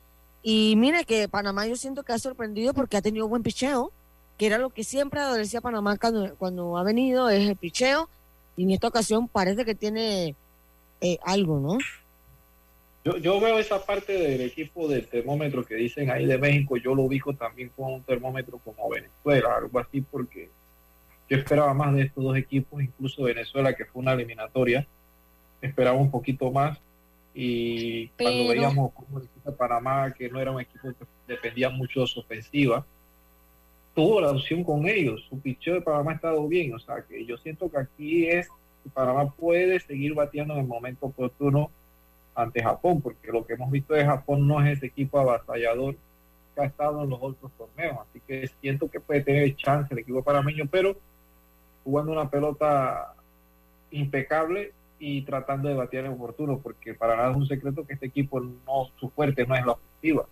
[0.42, 3.92] Y mire que Panamá yo siento que ha sorprendido porque ha tenido buen picheo,
[4.38, 8.10] que era lo que siempre adolecía Panamá cuando, cuando ha venido, es el picheo.
[8.56, 10.36] Y en esta ocasión parece que tiene
[11.02, 11.78] eh, algo, ¿no?
[13.06, 16.96] Yo, yo veo esa parte del equipo del termómetro que dicen ahí de México, yo
[16.96, 20.50] lo ubico también con un termómetro como Venezuela, algo así, porque
[21.30, 24.86] yo esperaba más de estos dos equipos, incluso Venezuela, que fue una eliminatoria,
[25.62, 26.80] esperaba un poquito más.
[27.34, 31.70] Y cuando veíamos como el equipo de Panamá, que no era un equipo que dependía
[31.70, 32.86] mucho de su ofensiva,
[33.94, 35.26] tuvo la opción con ellos.
[35.30, 36.74] Su picheo de Panamá ha estado bien.
[36.74, 38.48] O sea, que yo siento que aquí es
[38.84, 41.72] que Panamá puede seguir bateando en el momento oportuno
[42.36, 45.96] ante Japón, porque lo que hemos visto de Japón no es ese equipo avasallador
[46.56, 47.98] que ha estado en los otros torneos.
[48.10, 50.98] Así que siento que puede tener chance el equipo panameño, pero
[51.84, 53.14] jugando una pelota
[53.92, 58.08] impecable y tratando de batear en oportuno, porque para nada es un secreto que este
[58.08, 60.28] equipo no, su fuerte no es la ofensiva.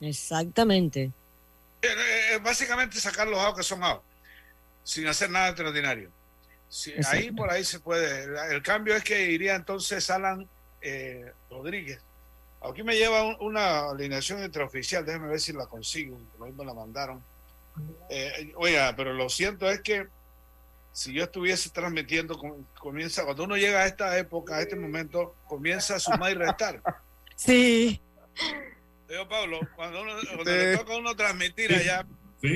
[0.00, 1.10] Exactamente.
[1.82, 4.04] Eh, eh, eh, básicamente sacar los outs que son outs,
[4.84, 6.10] sin hacer nada extraordinario.
[7.06, 8.54] ahí por ahí se puede.
[8.54, 10.46] El cambio es que iría entonces Alan
[11.50, 12.00] Rodríguez.
[12.60, 17.22] Aquí me lleva una alineación extraoficial, déjeme ver si la consigo, me la mandaron.
[18.56, 20.08] oiga, pero lo siento es que
[20.92, 22.38] si yo estuviese transmitiendo,
[22.78, 26.82] comienza, cuando uno llega a esta época, a este momento, comienza a sumar y restar.
[27.36, 28.02] Sí.
[29.08, 30.12] Digo, Pablo, cuando, uno,
[30.44, 32.04] le toca a uno transmitir allá,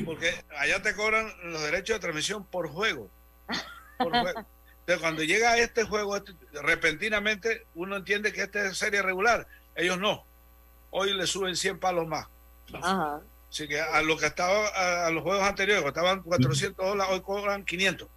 [0.04, 3.08] porque allá te cobran los derechos de transmisión por juego.
[4.00, 4.34] Entonces,
[4.98, 9.46] cuando llega a este juego, este, repentinamente uno entiende que esta es serie regular.
[9.76, 10.24] Ellos no.
[10.90, 12.26] Hoy le suben 100 palos más.
[13.48, 17.64] Así que a lo que estaba a, los juegos anteriores, costaban 400 dólares, hoy cobran
[17.64, 18.08] 500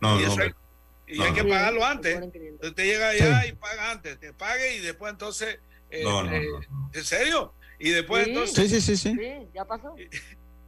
[0.00, 2.16] y, hay, hay que pagarlo antes.
[2.16, 4.18] Entonces te llega allá y paga antes.
[4.18, 5.58] Te pague y después entonces.
[5.90, 6.48] Eh, eh,
[6.92, 7.54] ¿En serio?
[7.78, 8.70] Y después entonces.
[8.70, 9.16] Sí, sí, sí.
[9.54, 9.94] ya pasó.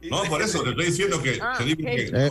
[0.01, 1.39] no, por eso te estoy diciendo que.
[1.41, 1.57] Ah,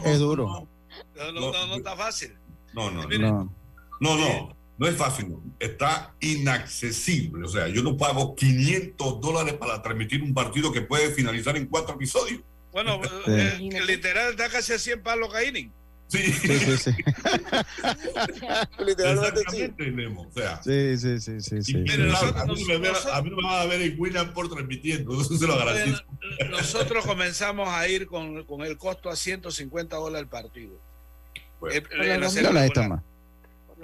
[0.04, 0.68] es, duro.
[1.16, 2.36] No, no, no, está fácil.
[2.74, 3.54] No, no, no.
[4.00, 4.62] No, no.
[4.78, 7.44] No es fácil, está inaccesible.
[7.44, 11.66] O sea, yo no pago 500 dólares para transmitir un partido que puede finalizar en
[11.66, 12.40] cuatro episodios.
[12.72, 15.72] Bueno, eh, literal está casi a 100 palos Caín.
[16.12, 16.90] Sí, sí, sí.
[18.84, 19.72] Literalmente sí.
[20.14, 21.62] O sea, sí, sí, sí, sí.
[21.62, 21.86] sí, a, mí
[22.66, 26.02] me, a, mí me van a ver en William por transmitiendo, eso se lo garantizo.
[26.50, 30.78] Nosotros comenzamos a ir con, con el costo a 150 dólares el partido.
[31.60, 31.80] Bueno, eh,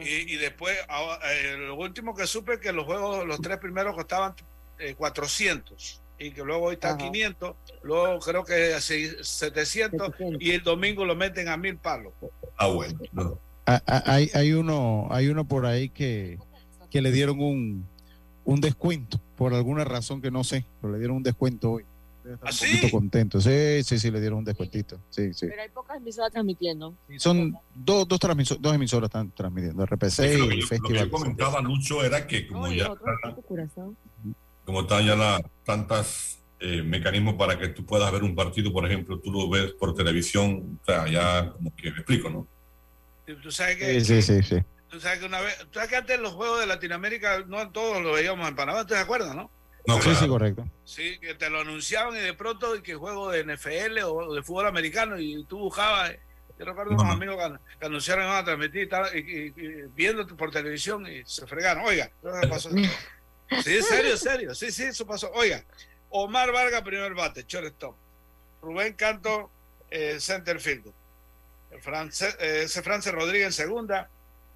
[0.00, 0.76] y, y, después,
[1.24, 4.34] eh, lo último que supe es que los juegos, los tres primeros costaban
[4.78, 10.62] eh, 400 y que luego hoy está a 500, luego creo que 700 y el
[10.62, 12.12] domingo lo meten a mil palos.
[12.56, 12.98] Ah, bueno.
[13.86, 16.38] hay, hay, uno, hay uno por ahí que,
[16.90, 17.86] que le dieron un,
[18.44, 21.84] un descuento, por alguna razón que no sé, pero le dieron un descuento hoy.
[22.42, 22.50] ¿Ah,
[22.84, 23.40] un contento.
[23.40, 25.00] Sí, sí, sí, le dieron un descuentito.
[25.08, 25.46] Sí, sí.
[25.48, 26.94] Pero hay pocas emisoras transmitiendo.
[27.16, 28.18] son dos, dos,
[28.60, 30.80] dos emisoras están transmitiendo, RPC y el Festival.
[30.82, 32.94] Lo que yo comentaba, Lucho, era que como ya
[34.68, 38.84] como están ya las tantas eh, mecanismos para que tú puedas ver un partido, por
[38.84, 42.46] ejemplo, tú lo ves por televisión, o sea, ya como que me explico, ¿no?
[43.42, 44.56] Tú sabes que, sí, sí, sí,
[44.90, 48.02] Tú sabes que una vez, tú sabes que antes los juegos de Latinoamérica no todos
[48.02, 49.50] los veíamos en Panamá, ¿te acuerdas, no?
[49.86, 50.68] No, sí, sí, correcto.
[50.84, 54.42] Sí, que te lo anunciaban y de pronto y que juego de NFL o de
[54.42, 56.12] fútbol americano y tú buscabas.
[56.58, 57.36] Yo recuerdo unos amigos
[57.80, 59.50] que, anunciaron que iban a transmitir y,
[59.94, 61.84] viendo por televisión y se fregaron.
[61.86, 62.70] Oiga, eso pasó.
[63.64, 64.54] Sí, serio, serio.
[64.54, 65.30] Sí, sí, eso pasó.
[65.32, 65.64] Oiga,
[66.10, 67.96] Omar Vargas, primer bate, shortstop.
[68.62, 69.50] Rubén Canto,
[69.90, 70.92] eh, center field.
[71.80, 72.66] France, eh,
[73.12, 74.08] Rodríguez segunda.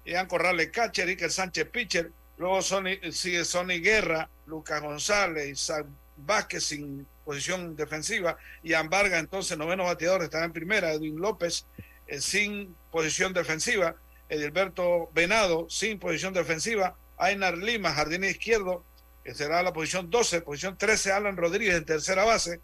[0.05, 2.11] Ian Corrales catcher, Iker Sánchez pitcher.
[2.37, 5.85] Luego sigue Sonny Guerra, Lucas González, Isaac
[6.17, 8.37] Vázquez sin posición defensiva.
[8.63, 10.91] Y Ambarga, entonces, noveno bateador, está en primera.
[10.91, 11.65] Edwin López
[12.07, 13.95] eh, sin posición defensiva.
[14.27, 16.97] Edilberto Venado sin posición defensiva.
[17.23, 18.83] Ainar Lima, jardín izquierdo,
[19.23, 22.59] que será la posición 12, posición 13, Alan Rodríguez en tercera base,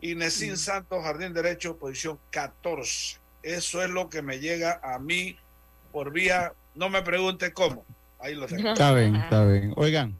[0.00, 3.18] y Nesín Santos, jardín derecho, posición 14.
[3.42, 5.36] Eso es lo que me llega a mí
[5.92, 7.84] por vía, no me pregunte cómo,
[8.18, 8.70] ahí lo tengo.
[8.70, 9.72] Está bien, está bien.
[9.76, 10.18] Oigan,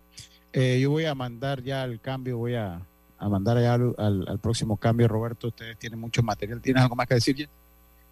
[0.52, 2.80] eh, yo voy a mandar ya el cambio, voy a,
[3.18, 7.36] mandar ya al, próximo cambio, Roberto, ustedes tienen mucho material, ¿tienes algo más que decir
[7.36, 7.48] ya?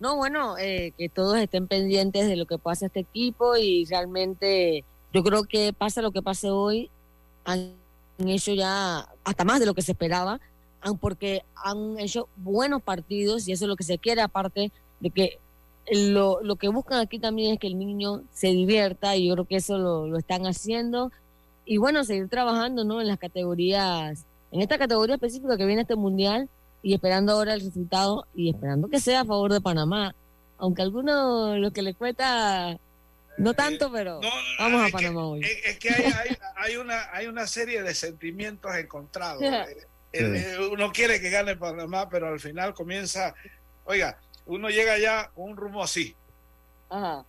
[0.01, 4.85] No, bueno, eh, que todos estén pendientes de lo que pasa este equipo y realmente
[5.13, 6.91] yo creo que pasa lo que pase hoy,
[7.45, 7.75] han
[8.19, 10.41] hecho ya hasta más de lo que se esperaba,
[11.01, 15.39] porque han hecho buenos partidos y eso es lo que se quiere, aparte de que
[15.91, 19.47] lo, lo que buscan aquí también es que el niño se divierta y yo creo
[19.47, 21.11] que eso lo, lo están haciendo.
[21.65, 23.01] Y bueno, seguir trabajando ¿no?
[23.01, 26.49] en las categorías, en esta categoría específica que viene este mundial
[26.83, 30.15] y esperando ahora el resultado y esperando que sea a favor de Panamá.
[30.59, 32.79] Aunque a algunos lo que les cuesta
[33.37, 34.21] no tanto, pero
[34.59, 35.43] vamos a Panamá hoy.
[35.65, 39.43] Es, que hay, hay, una, hay una serie de sentimientos encontrados.
[40.15, 43.35] Eh, uno quiere que gane Panamá, pero al final comienza,
[43.85, 46.15] oiga, uno llega ya con un rumbo así.
[46.91, 47.25] Ajá.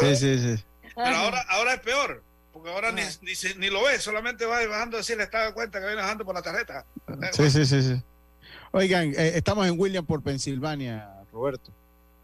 [0.00, 0.64] Sí, sí, sí.
[0.94, 4.98] Pero ahora, ahora es peor, porque ahora ni, ni, ni, lo ve, solamente va bajando
[4.98, 6.84] así, le está de cuenta que viene bajando por la tarjeta.
[7.32, 8.02] Sí, sí, sí, sí.
[8.72, 11.72] Oigan, eh, estamos en William por Pensilvania, Roberto.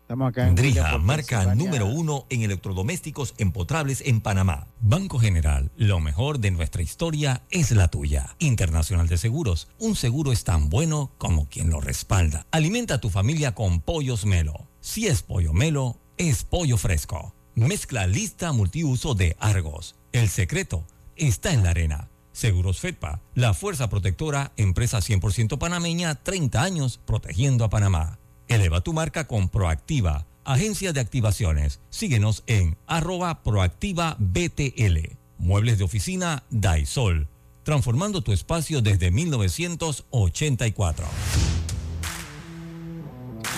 [0.05, 4.69] Estamos acá en Drija, marca número uno en electrodomésticos empotrables en Panamá.
[4.83, 8.37] Banco General, lo mejor de nuestra historia es la tuya.
[8.39, 12.47] Internacional de Seguros, un seguro es tan bueno como quien lo respalda.
[12.51, 14.69] Alimenta a tu familia con pollos Melo.
[14.81, 17.35] Si es pollo Melo, es pollo fresco.
[17.55, 19.97] Mezcla lista multiuso de Argos.
[20.13, 20.87] El secreto
[21.17, 22.11] está en la arena.
[22.33, 28.19] Seguros FEDPA, la fuerza protectora, empresa 100% panameña, 30 años protegiendo a Panamá.
[28.49, 31.81] Eleva tu marca con Proactiva, agencia de activaciones.
[31.89, 35.17] Síguenos en arroba proactiva BTL.
[35.39, 37.29] Muebles de oficina Daisol,
[37.63, 41.07] transformando tu espacio desde 1984.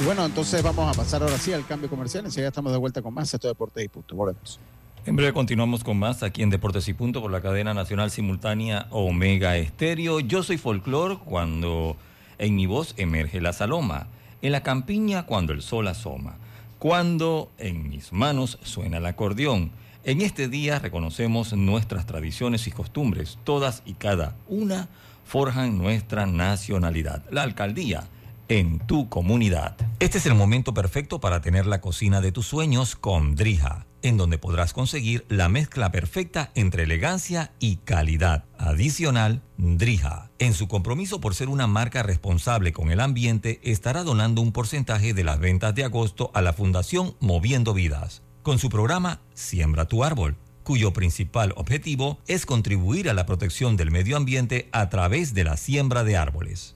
[0.00, 2.24] Y bueno, entonces vamos a pasar ahora sí al cambio comercial.
[2.24, 4.14] Enseguida estamos de vuelta con más esto Deportes y Punto.
[4.14, 4.60] Volvemos.
[5.04, 8.86] En breve continuamos con más aquí en Deportes y Punto por la cadena nacional simultánea
[8.90, 10.20] Omega Estéreo.
[10.20, 11.96] Yo soy Folklore cuando
[12.38, 14.08] en mi voz emerge la saloma
[14.42, 16.36] en la campiña cuando el sol asoma,
[16.78, 19.70] cuando en mis manos suena el acordeón.
[20.04, 24.88] En este día reconocemos nuestras tradiciones y costumbres, todas y cada una
[25.24, 27.22] forjan nuestra nacionalidad.
[27.30, 28.04] La alcaldía
[28.48, 29.76] en tu comunidad.
[29.98, 34.16] Este es el momento perfecto para tener la cocina de tus sueños con Drija en
[34.16, 38.44] donde podrás conseguir la mezcla perfecta entre elegancia y calidad.
[38.58, 44.40] Adicional, Drija, en su compromiso por ser una marca responsable con el ambiente, estará donando
[44.42, 49.20] un porcentaje de las ventas de agosto a la Fundación Moviendo Vidas, con su programa
[49.34, 54.88] Siembra tu árbol cuyo principal objetivo es contribuir a la protección del medio ambiente a
[54.88, 56.75] través de la siembra de árboles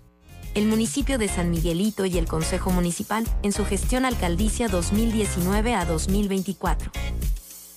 [0.55, 5.85] el municipio de San Miguelito y el Consejo Municipal en su gestión alcaldicia 2019 a
[5.85, 6.91] 2024.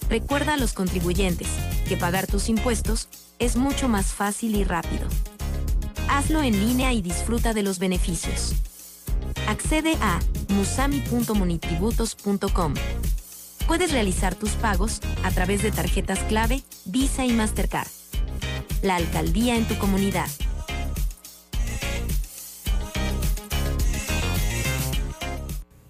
[0.09, 1.47] Recuerda a los contribuyentes
[1.87, 3.07] que pagar tus impuestos
[3.39, 5.07] es mucho más fácil y rápido.
[6.09, 8.53] Hazlo en línea y disfruta de los beneficios.
[9.47, 10.19] Accede a
[10.49, 12.73] musami.munitributos.com.
[13.67, 17.87] Puedes realizar tus pagos a través de tarjetas clave, Visa y Mastercard.
[18.81, 20.29] La alcaldía en tu comunidad.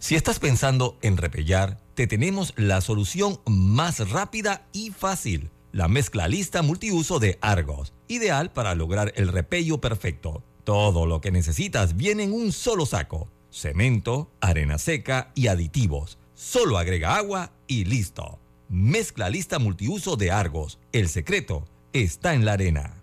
[0.03, 5.49] Si estás pensando en repellar, te tenemos la solución más rápida y fácil.
[5.71, 10.43] La mezcla lista multiuso de Argos, ideal para lograr el repello perfecto.
[10.65, 13.29] Todo lo que necesitas viene en un solo saco.
[13.49, 16.17] Cemento, arena seca y aditivos.
[16.33, 18.39] Solo agrega agua y listo.
[18.67, 20.79] Mezcla lista multiuso de Argos.
[20.91, 23.02] El secreto está en la arena.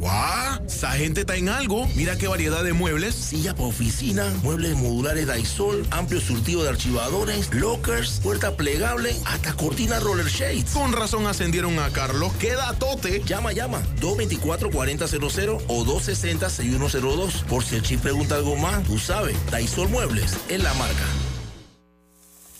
[0.00, 0.64] ¡Guau!
[0.66, 1.86] Esa gente está en algo.
[1.94, 3.14] Mira qué variedad de muebles.
[3.14, 10.00] Silla para oficina, muebles modulares Daisol, amplio surtido de archivadores, lockers, puerta plegable, hasta cortina
[10.00, 10.70] roller shades.
[10.70, 12.32] Con razón ascendieron a Carlos.
[12.40, 13.22] ¡Qué tote!
[13.26, 13.82] Llama, llama.
[14.00, 17.44] 224-4000 o 260-6102.
[17.44, 19.36] Por si el chip pregunta algo más, tú sabes.
[19.50, 21.04] Daisol Muebles es la marca.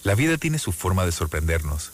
[0.03, 1.93] La vida tiene su forma de sorprendernos.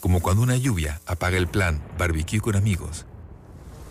[0.00, 3.06] Como cuando una lluvia apaga el plan barbecue con amigos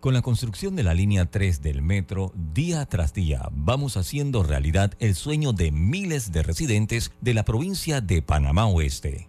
[0.00, 4.92] Con la construcción de la línea 3 del metro, día tras día vamos haciendo realidad
[5.00, 9.28] el sueño de miles de residentes de la provincia de Panamá Oeste.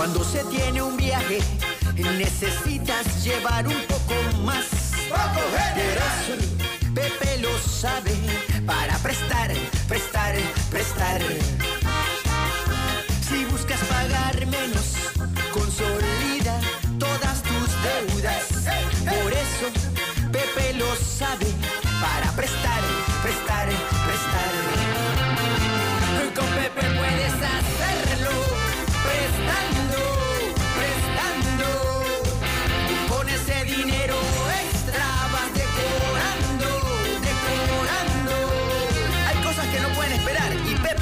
[0.00, 1.40] Cuando se tiene un viaje,
[1.94, 4.14] necesitas llevar un poco
[4.46, 4.64] más.
[5.10, 6.79] Por eso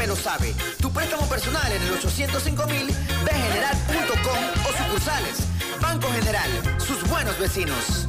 [0.09, 0.55] lo sabe.
[0.81, 2.89] Tu préstamo personal en el 805 mil,
[3.31, 5.47] general.com o sucursales.
[5.81, 8.09] Banco General, sus buenos vecinos.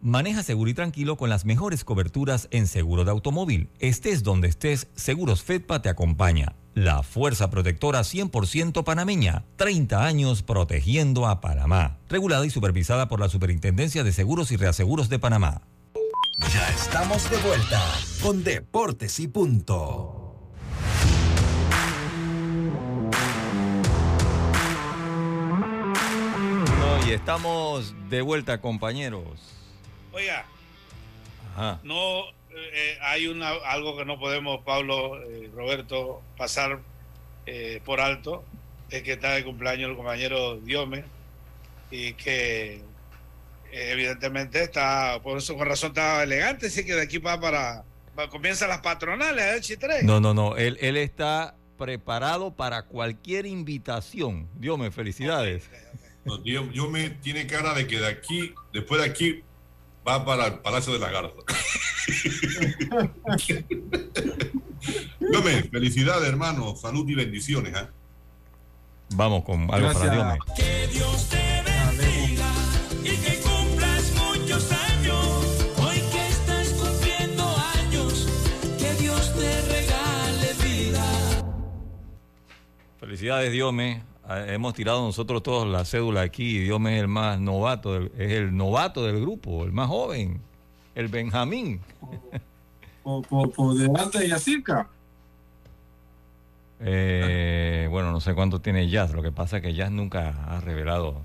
[0.00, 3.70] Maneja seguro y tranquilo con las mejores coberturas en seguro de automóvil.
[3.78, 6.56] Estés donde estés, Seguros Fedpa te acompaña.
[6.74, 9.44] La fuerza protectora 100% panameña.
[9.56, 11.98] 30 años protegiendo a Panamá.
[12.08, 15.62] Regulada y supervisada por la Superintendencia de Seguros y Reaseguros de Panamá.
[16.38, 17.80] Ya estamos de vuelta
[18.20, 20.50] con Deportes y Punto.
[26.78, 29.24] No, y estamos de vuelta, compañeros.
[30.12, 30.44] Oiga,
[31.84, 36.80] no eh, hay una algo que no podemos, Pablo, eh, Roberto, pasar
[37.46, 38.44] eh, por alto,
[38.90, 41.04] es que está de cumpleaños el compañero Diome
[41.92, 42.82] y que
[43.74, 47.84] evidentemente está, por eso con razón estaba elegante, sí que de aquí va para,
[48.30, 54.48] comienza las patronales, h 3 No, no, no, él, él está preparado para cualquier invitación.
[54.54, 55.68] Dios me felicidades.
[56.42, 59.42] Dios, me tiene cara de que de aquí, después de aquí,
[60.06, 61.34] va para el Palacio de la Garza.
[65.20, 66.76] Dios me, felicidades, hermano.
[66.76, 67.74] Salud y bendiciones.
[67.76, 67.88] ¿eh?
[69.10, 70.26] Vamos con algo para Dios.
[70.56, 71.43] Que Dios te
[83.14, 84.02] Felicidades, Diome.
[84.24, 86.58] Ah, hemos tirado nosotros todos la cédula aquí.
[86.58, 90.40] Diome es el más novato, es el novato del grupo, el más joven,
[90.96, 91.80] el Benjamín.
[93.04, 94.88] Por, delante de Yacirca.
[96.80, 99.12] Eh, bueno, no sé cuánto tiene Jazz.
[99.12, 101.22] Lo que pasa es que Jazz nunca ha revelado.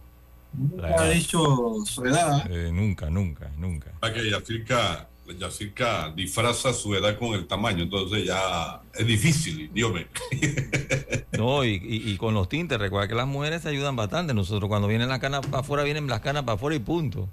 [0.54, 2.46] Nunca ha dicho su edad.
[2.52, 3.90] Eh, nunca, nunca, nunca.
[4.14, 5.09] que Yacirca,
[6.16, 10.06] disfraza su edad con el tamaño, entonces ya es difícil, Dios mío.
[11.38, 14.34] no, y, con los tintes, recuerda que las mujeres se ayudan bastante.
[14.34, 17.30] Nosotros cuando vienen las canas para afuera, vienen las canas para afuera y punto.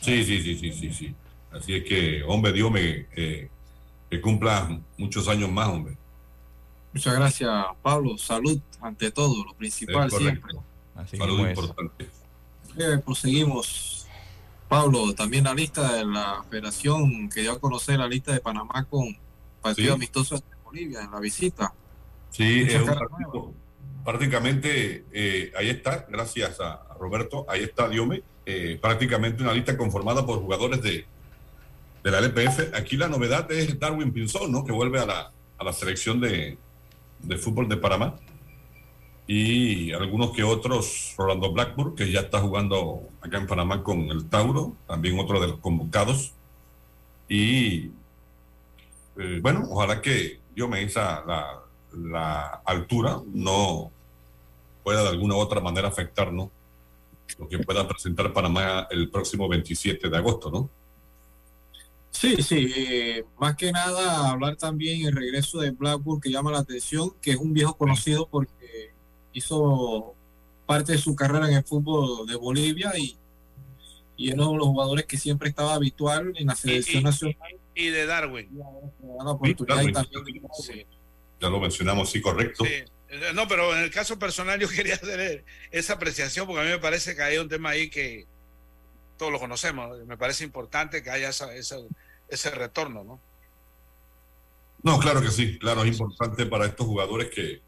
[0.00, 1.14] Sí, sí, sí, sí, sí, sí.
[1.52, 3.48] Así es que, hombre, Dios me eh,
[4.10, 5.96] que cumpla muchos años más, hombre.
[6.92, 7.50] Muchas gracias,
[7.82, 8.18] Pablo.
[8.18, 10.52] Salud ante todo, lo principal siempre.
[11.16, 12.08] Salud importante.
[12.78, 14.01] Eh, proseguimos.
[14.72, 18.86] Pablo, también la lista de la federación que dio a conocer la lista de Panamá
[18.88, 19.14] con
[19.60, 21.74] partido amistoso de Bolivia en la visita.
[22.30, 23.54] Sí, es un
[24.02, 30.24] prácticamente eh, ahí está, gracias a Roberto, ahí está Diome, eh, prácticamente una lista conformada
[30.24, 31.04] por jugadores de,
[32.02, 32.74] de la LPF.
[32.74, 34.64] Aquí la novedad es Darwin Pinzón, ¿no?
[34.64, 36.56] Que vuelve a la, a la selección de,
[37.18, 38.14] de fútbol de Panamá.
[39.26, 44.28] Y algunos que otros, Rolando Blackburn, que ya está jugando acá en Panamá con el
[44.28, 46.32] Tauro, también otro de los convocados.
[47.28, 47.90] Y
[49.16, 51.62] eh, bueno, ojalá que yo me esa la,
[51.92, 53.90] la altura no
[54.82, 56.50] pueda de alguna u otra manera afectarnos
[57.38, 60.70] lo que pueda presentar Panamá el próximo 27 de agosto, ¿no?
[62.10, 66.58] Sí, sí, eh, más que nada hablar también el regreso de Blackburn que llama la
[66.58, 68.92] atención, que es un viejo conocido porque
[69.32, 70.14] hizo
[70.66, 73.16] parte de su carrera en el fútbol de Bolivia y,
[74.16, 77.56] y es uno de los jugadores que siempre estaba habitual en la selección nacional.
[77.74, 78.50] Y de Darwin.
[81.40, 82.64] Ya lo mencionamos, sí, correcto.
[82.64, 82.84] Eh,
[83.34, 86.78] no, pero en el caso personal yo quería hacer esa apreciación porque a mí me
[86.78, 88.26] parece que hay un tema ahí que
[89.16, 90.04] todos lo conocemos.
[90.06, 93.20] Me parece importante que haya esa, ese retorno, ¿no?
[94.82, 97.62] No, claro que sí, claro, es importante para estos jugadores que,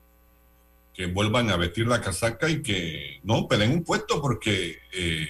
[0.94, 5.28] que vuelvan a vestir la casaca y que no peleen un puesto porque eh,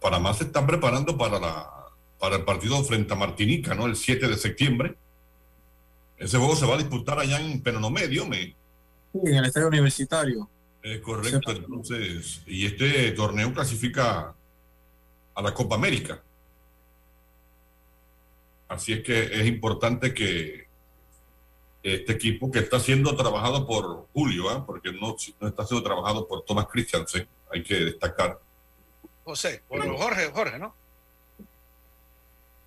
[0.00, 1.70] Panamá se está preparando para, la,
[2.18, 3.86] para el partido frente a Martinica, ¿no?
[3.86, 4.96] El 7 de septiembre.
[6.16, 8.36] Ese juego se va a disputar allá en Penonomé, me.
[8.36, 8.56] Sí,
[9.24, 10.50] en el estadio universitario.
[10.82, 14.34] Es correcto, entonces, y este torneo clasifica
[15.34, 16.22] a la Copa América.
[18.68, 20.67] Así es que es importante que
[21.82, 24.64] este equipo que está siendo trabajado por Julio, ¿ah?
[24.66, 28.40] porque no, no, está siendo trabajado por Thomas Christiansen, hay que destacar.
[29.24, 30.74] José, por Jorge, Jorge, ¿no?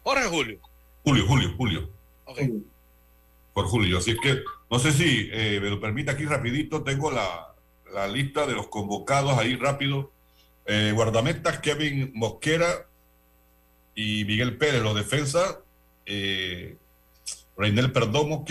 [0.04, 0.60] Jorge Julio.
[1.04, 1.90] Julio, Julio, Julio.
[3.54, 3.98] Por Julio.
[3.98, 7.54] Así es que, no sé si eh, me lo permite aquí rapidito, tengo la,
[7.94, 10.12] la lista de los convocados ahí rápido.
[10.66, 12.88] Eh, guardametas Kevin Mosquera
[13.96, 15.58] y Miguel Pérez, los defensas
[16.06, 16.78] eh,
[17.58, 18.44] Reinel Perdomo,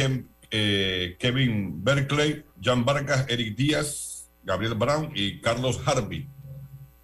[0.51, 6.29] eh, Kevin Berkeley, Jan Vargas, Eric Díaz, Gabriel Brown y Carlos Harvey.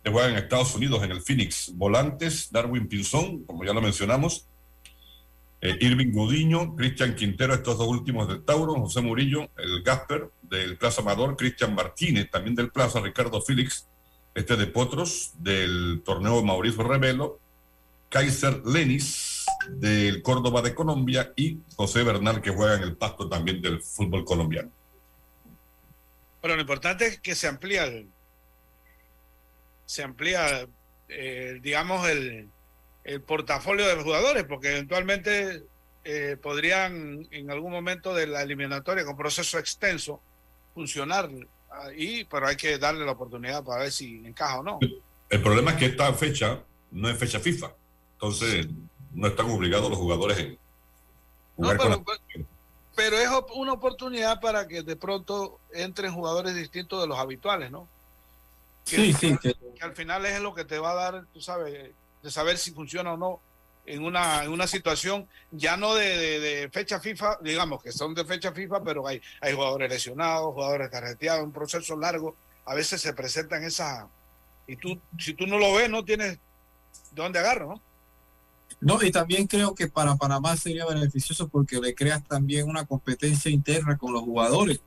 [0.03, 1.73] Que juegan en Estados Unidos en el Phoenix.
[1.75, 4.49] Volantes, Darwin Pinzón, como ya lo mencionamos.
[5.61, 10.77] Eh, Irving Gudiño, Cristian Quintero, estos dos últimos del Tauro, José Murillo, el Gasper del
[10.77, 13.89] Plaza Amador, Cristian Martínez, también del Plaza, Ricardo Félix,
[14.35, 17.41] este de Potros, del torneo Mauricio Revelo,
[18.11, 19.36] Kaiser Lenis,
[19.69, 24.25] del Córdoba de Colombia y José Bernal que juega en el pasto también del fútbol
[24.25, 24.71] colombiano.
[26.41, 27.91] Pero lo importante es que se amplía
[29.85, 30.67] se amplía
[31.09, 32.49] eh, digamos el,
[33.05, 35.63] el, portafolio de jugadores porque eventualmente
[36.05, 40.21] eh, podrían en algún momento de la eliminatoria con proceso extenso
[40.75, 41.31] funcionar
[41.71, 44.79] ahí pero hay que darle la oportunidad para ver si encaja o no.
[45.29, 47.73] El problema es que esta fecha no es fecha FIFA.
[48.15, 48.67] Entonces,
[49.17, 50.59] no están obligados los jugadores en
[51.57, 52.05] jugar pero,
[52.95, 57.89] pero, es una oportunidad para que de pronto entren jugadores distintos de los habituales, ¿no?
[58.85, 59.37] sí, sí.
[59.39, 61.91] Que, al final es lo que te va a dar, tú sabes,
[62.23, 63.41] de saber si funciona o no
[63.87, 68.53] en una, en una situación ya no de, fecha FIFA, digamos que son de fecha
[68.53, 72.37] FIFA, pero hay, hay jugadores lesionados, jugadores carreteados, un proceso largo,
[72.67, 74.07] a veces se presentan esas,
[74.67, 77.86] y tú, si tú no lo ves, no tienes de dónde agarrar, ¿no?
[78.81, 83.51] No, y también creo que para Panamá sería beneficioso porque le creas también una competencia
[83.51, 84.81] interna con los jugadores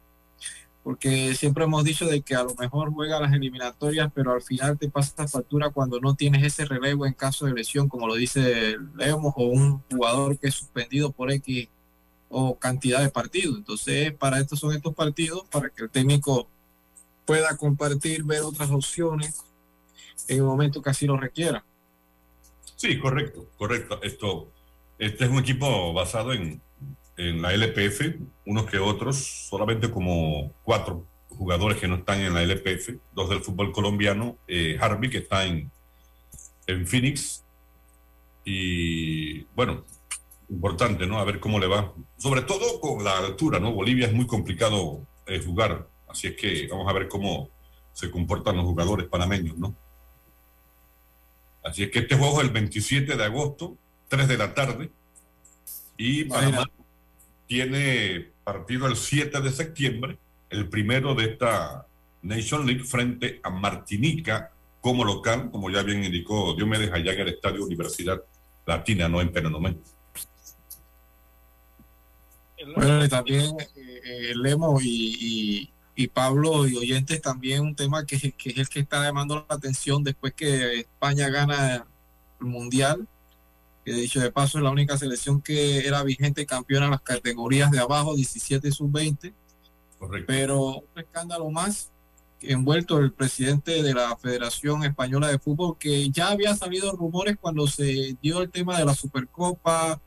[0.84, 4.78] porque siempre hemos dicho de que a lo mejor juega las eliminatorias, pero al final
[4.78, 8.78] te pasa factura cuando no tienes ese relevo en caso de lesión, como lo dice
[8.96, 11.68] Lemos, o un jugador que es suspendido por X
[12.30, 13.58] o cantidad de partidos.
[13.58, 16.48] Entonces, para esto son estos partidos, para que el técnico
[17.26, 19.44] pueda compartir, ver otras opciones
[20.28, 21.64] en el momento que así lo requiera.
[22.80, 24.00] Sí, correcto, correcto.
[24.02, 24.54] Esto,
[24.98, 26.62] este es un equipo basado en,
[27.18, 29.18] en la LPF, unos que otros,
[29.50, 34.78] solamente como cuatro jugadores que no están en la LPF, dos del fútbol colombiano, eh,
[34.80, 35.70] Harvey que está en,
[36.68, 37.44] en Phoenix,
[38.46, 39.84] y bueno,
[40.48, 41.20] importante, ¿no?
[41.20, 43.74] A ver cómo le va, sobre todo con la altura, ¿no?
[43.74, 47.50] Bolivia es muy complicado eh, jugar, así es que vamos a ver cómo
[47.92, 49.76] se comportan los jugadores panameños, ¿no?
[51.64, 54.90] Así es que este juego es el 27 de agosto, 3 de la tarde,
[55.98, 56.70] y Panamá
[57.48, 60.18] tiene partido el 7 de septiembre,
[60.50, 61.86] el primero de esta
[62.22, 64.52] Nation League frente a Martinica
[64.82, 68.22] como local, como ya bien indicó Diomedes allá en el Estadio Universidad
[68.66, 69.78] Latina, no en Penonomé.
[72.76, 75.72] Bueno, y también eh, Lemo y,
[76.08, 80.04] Pablo y oyentes también un tema que, que es el que está llamando la atención
[80.04, 81.86] después que España gana
[82.40, 83.08] el Mundial.
[83.86, 87.72] Que dicho de paso es la única selección que era vigente campeona en las categorías
[87.72, 89.34] de abajo, 17 y sub-20.
[90.26, 91.92] Pero un escándalo más
[92.42, 97.68] envuelto el presidente de la Federación Española de Fútbol, que ya había salido rumores cuando
[97.68, 100.02] se dio el tema de la Supercopa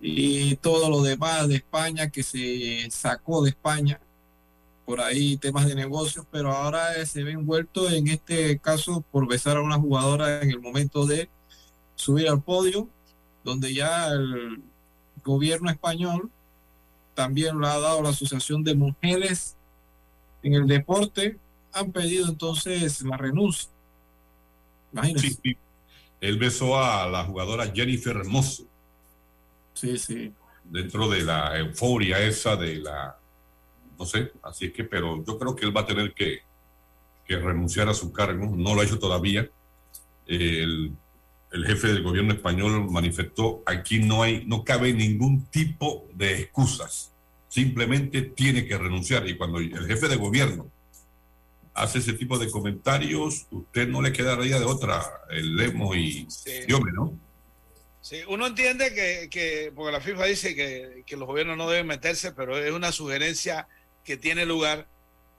[0.00, 4.00] y todo lo demás de España que se sacó de España
[4.84, 9.56] por ahí temas de negocios, pero ahora se ve envuelto en este caso por besar
[9.56, 11.28] a una jugadora en el momento de
[11.94, 12.88] subir al podio,
[13.44, 14.62] donde ya el
[15.24, 16.30] gobierno español
[17.14, 19.56] también lo ha dado la Asociación de Mujeres
[20.42, 21.38] en el Deporte,
[21.72, 23.70] han pedido entonces la renuncia.
[24.92, 25.38] Imagínense.
[25.42, 25.56] Sí,
[26.20, 28.64] Él besó a la jugadora Jennifer Hermoso.
[29.74, 30.32] Sí, sí.
[30.64, 33.18] Dentro de la euforia esa de la,
[34.02, 36.40] no sé, así es que, pero yo creo que él va a tener que,
[37.24, 39.48] que renunciar a su cargo, no lo ha hecho todavía.
[40.26, 40.96] El
[41.52, 47.12] el jefe del gobierno español manifestó, aquí no hay, no cabe ningún tipo de excusas,
[47.48, 49.28] simplemente tiene que renunciar.
[49.28, 50.70] Y cuando el jefe de gobierno
[51.74, 56.26] hace ese tipo de comentarios, usted no le queda de otra, el lemo y
[56.66, 57.18] Dios ¿no?
[58.00, 58.92] Sí, uno entiende
[59.30, 63.68] que, porque la FIFA dice que, los gobiernos no deben meterse, pero es una sugerencia
[64.04, 64.88] que tiene lugar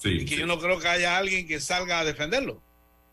[0.04, 2.62] y que yo no creo que haya alguien que salga a defenderlo.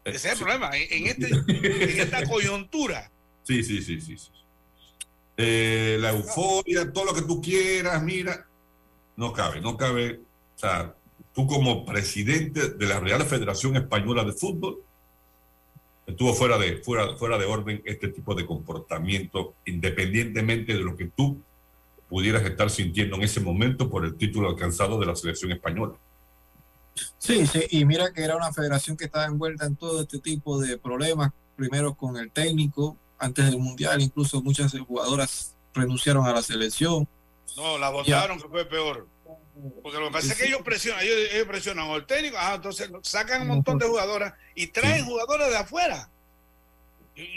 [0.04, 3.10] Ese es el problema, en, este, en esta coyuntura.
[3.42, 4.16] Sí, sí, sí, sí.
[5.36, 8.46] Eh, la euforia, todo lo que tú quieras, mira,
[9.16, 10.20] no cabe, no cabe.
[10.56, 10.94] O sea,
[11.32, 14.82] tú como presidente de la Real Federación Española de Fútbol,
[16.06, 21.06] estuvo fuera de, fuera, fuera de orden este tipo de comportamiento, independientemente de lo que
[21.06, 21.42] tú
[22.10, 25.94] pudieras estar sintiendo en ese momento por el título alcanzado de la selección española.
[27.18, 30.60] Sí, sí, y mira que era una federación que estaba envuelta en todo este tipo
[30.60, 36.42] de problemas, primero con el técnico, antes del Mundial, incluso muchas jugadoras renunciaron a la
[36.42, 37.08] selección.
[37.56, 39.06] No, la votaron que fue peor.
[39.82, 43.42] Porque lo que pasa es que ellos presionan, ellos, presionan al técnico, ah, entonces sacan
[43.42, 46.10] un montón de jugadoras y traen jugadoras de afuera.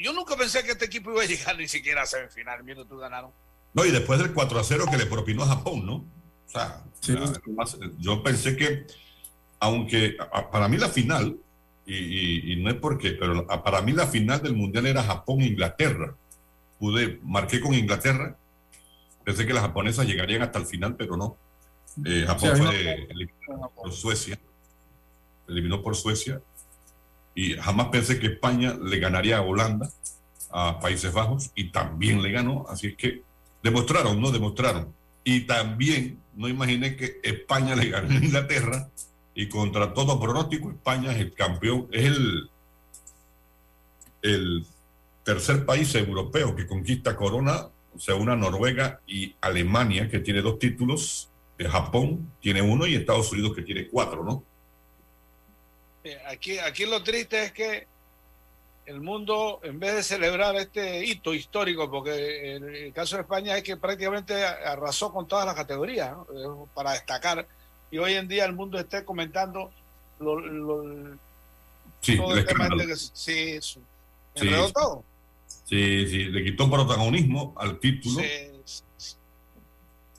[0.01, 2.97] Yo nunca pensé que este equipo iba a llegar ni siquiera a semifinal, mira, tú
[2.97, 3.31] ganaron.
[3.73, 5.95] No, y después del 4 a 0 que le propinó a Japón, ¿no?
[5.95, 6.83] O sea,
[7.99, 8.85] yo pensé que
[9.63, 10.17] aunque
[10.51, 11.37] para mí la final,
[11.85, 16.15] y, no es porque, pero para mí la final del Mundial era Japón-Inglaterra.
[16.79, 18.37] Pude, marqué con Inglaterra,
[19.23, 21.37] pensé que las japonesas llegarían hasta el final, pero no.
[22.05, 24.37] Eh, Japón fue eliminado por Suecia,
[25.47, 26.41] eliminó por Suecia,
[27.33, 29.89] y jamás pensé que España le ganaría a Holanda,
[30.51, 33.23] a Países Bajos, y también le ganó, así es que
[33.63, 34.29] demostraron, ¿no?
[34.29, 34.93] Demostraron.
[35.23, 38.89] Y también no imaginé que España le ganó a Inglaterra
[39.33, 42.05] y contra todo pronóstico, España es el campeón, es
[44.21, 44.65] el,
[45.23, 50.59] tercer país europeo que conquista corona, o sea, una Noruega y Alemania, que tiene dos
[50.59, 54.43] títulos, Japón tiene uno y Estados Unidos que tiene cuatro, ¿no?
[56.27, 57.87] Aquí, aquí lo triste es que
[58.85, 63.57] el mundo, en vez de celebrar este hito histórico, porque en el caso de España
[63.57, 66.67] es que prácticamente arrasó con todas las categorías, ¿no?
[66.73, 67.47] para destacar,
[67.89, 69.71] y hoy en día el mundo esté comentando
[70.19, 71.17] lo, lo,
[72.01, 72.93] Sí, todo el el tema escándalo.
[72.93, 73.13] este
[73.55, 73.79] que sí,
[74.73, 75.05] todo.
[75.47, 78.19] Sí, sí, le quitó protagonismo al título.
[78.19, 79.15] Sí,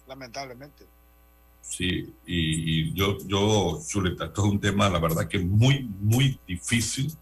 [0.06, 0.86] lamentablemente.
[1.60, 6.38] Sí, y, y yo, yo, Chuleta, esto es un tema, la verdad, que muy, muy
[6.46, 7.12] difícil.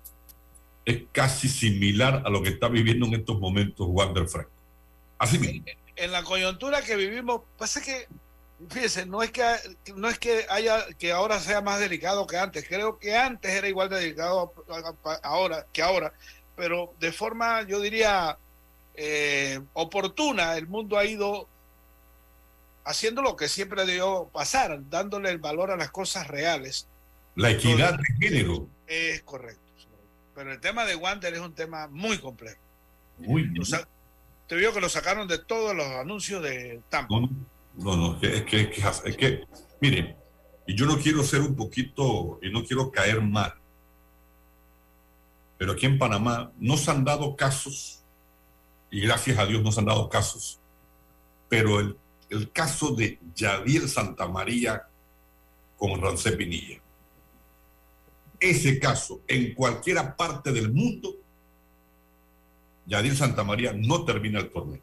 [0.84, 4.50] Es casi similar a lo que está viviendo en estos momentos Wander Franco.
[5.18, 5.64] Así mismo.
[5.94, 8.08] en la coyuntura que vivimos, pasa que,
[8.68, 9.44] fíjense, no es que
[9.94, 12.66] no es que haya que ahora sea más delicado que antes.
[12.66, 14.52] Creo que antes era igual de delicado
[15.22, 16.12] ahora que ahora,
[16.56, 18.36] pero de forma, yo diría,
[18.94, 21.48] eh, oportuna, el mundo ha ido
[22.84, 26.88] haciendo lo que siempre debió pasar, dándole el valor a las cosas reales.
[27.34, 28.68] La equidad de género.
[28.86, 29.61] Es correcto.
[30.34, 32.60] Pero el tema de Wander es un tema muy complejo.
[33.18, 33.86] Muy sa-
[34.48, 37.14] te vio que lo sacaron de todos los anuncios de Tampa.
[37.14, 37.28] No,
[37.76, 39.44] no, no, es que, es que, es que,
[39.80, 40.16] mire,
[40.66, 43.54] y yo no quiero ser un poquito, y no quiero caer mal,
[45.58, 48.02] pero aquí en Panamá no se han dado casos,
[48.90, 50.60] y gracias a Dios no se han dado casos,
[51.48, 51.96] pero el,
[52.28, 54.82] el caso de Yadiel Santamaría
[55.78, 56.80] con Rancé Pinilla,
[58.42, 61.16] ese caso en cualquiera parte del mundo,
[62.86, 64.82] Yadiel Santamaría no termina el torneo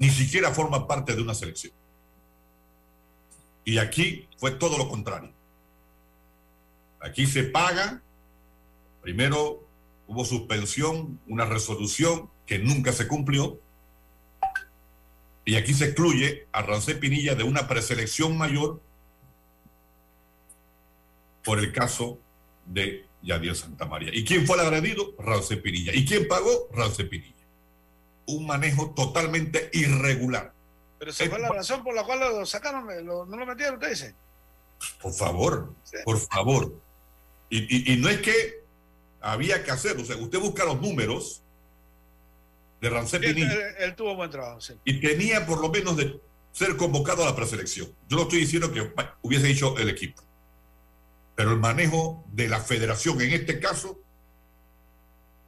[0.00, 1.74] ni siquiera forma parte de una selección.
[3.64, 5.30] Y aquí fue todo lo contrario.
[7.00, 8.02] Aquí se paga,
[9.02, 9.62] primero
[10.08, 13.60] hubo suspensión, una resolución que nunca se cumplió,
[15.44, 18.80] y aquí se excluye a Rancé Pinilla de una preselección mayor
[21.44, 22.18] por el caso
[22.70, 24.10] de Yadiel Santamaría.
[24.14, 25.14] ¿Y quién fue el agredido?
[25.18, 25.92] Rancé Pinilla.
[25.94, 26.68] ¿Y quién pagó?
[26.72, 27.34] Rancé Pinilla.
[28.26, 30.52] Un manejo totalmente irregular.
[30.98, 33.90] Pero esa fue la razón por la cual lo sacaron, lo- no lo metieron, usted
[33.90, 34.14] dice.
[35.02, 36.74] Por favor, por favor.
[37.50, 38.62] Y, y- y no es que
[39.20, 40.02] había que hacerlo.
[40.02, 41.42] O sea, usted busca los números
[42.80, 44.74] de Rancé Pinilla él- él tuvo buen trabajo, sí.
[44.84, 46.18] y tenía por lo menos de
[46.52, 47.88] ser convocado a la preselección.
[48.08, 48.90] Yo no estoy diciendo que
[49.22, 50.22] hubiese dicho el equipo.
[51.40, 53.98] Pero el manejo de la federación en este caso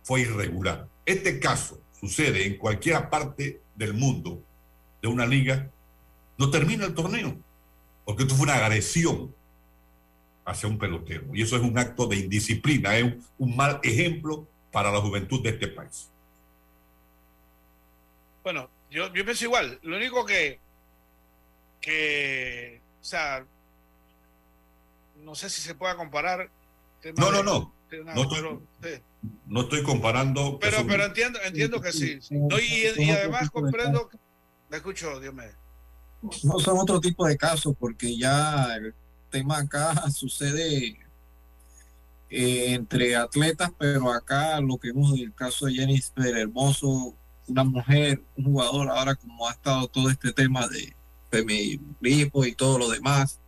[0.02, 0.88] fue irregular.
[1.04, 4.42] Este caso sucede en cualquier parte del mundo
[5.02, 5.70] de una liga,
[6.38, 7.36] no termina el torneo,
[8.06, 9.34] porque esto fue una agresión
[10.46, 11.26] hacia un pelotero.
[11.34, 15.50] Y eso es un acto de indisciplina, es un, mal ejemplo para la juventud de
[15.50, 16.08] este país.
[18.42, 19.78] Bueno, yo, yo pienso igual.
[19.82, 20.58] Lo único que,
[21.82, 23.44] que, o sea,
[25.22, 26.50] no sé si se pueda comparar.
[27.00, 27.74] tema No, no, de- no.
[27.90, 29.02] de una- No estoy- pero, sí.
[29.46, 30.58] No estoy comparando...
[30.60, 32.18] pero, son- pero entiendo, entiendo que sí.
[32.30, 34.08] No, y, y además comprendo.
[34.68, 35.44] Me escucho, Dios me.
[36.44, 38.94] No son otro tipo de casos porque ya el
[39.30, 40.96] tema acá sucede
[42.30, 47.14] eh, entre atletas, pero acá lo que vemos en el caso de Jennifer Hermoso,
[47.48, 50.94] una mujer, un jugador, ahora como ha estado todo este tema de
[51.30, 53.38] feminismo y todo lo demás,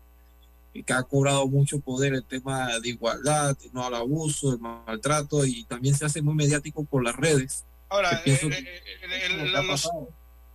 [0.82, 5.64] que ha cobrado mucho poder el tema de igualdad, no al abuso, el maltrato, y
[5.64, 7.64] también se hace muy mediático por las redes.
[7.88, 9.52] Ahora, el-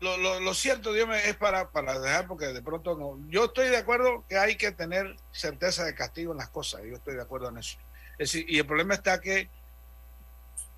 [0.02, 3.20] lo cierto, Dios me, es para, para dejar, porque de pronto no.
[3.30, 6.82] Yo estoy de acuerdo que hay que tener certeza de castigo en las cosas.
[6.90, 7.78] Yo estoy de acuerdo en eso.
[8.18, 9.50] Es decir, y el problema está que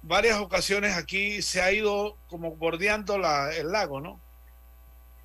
[0.03, 4.19] varias ocasiones aquí se ha ido como bordeando la, el lago, ¿no?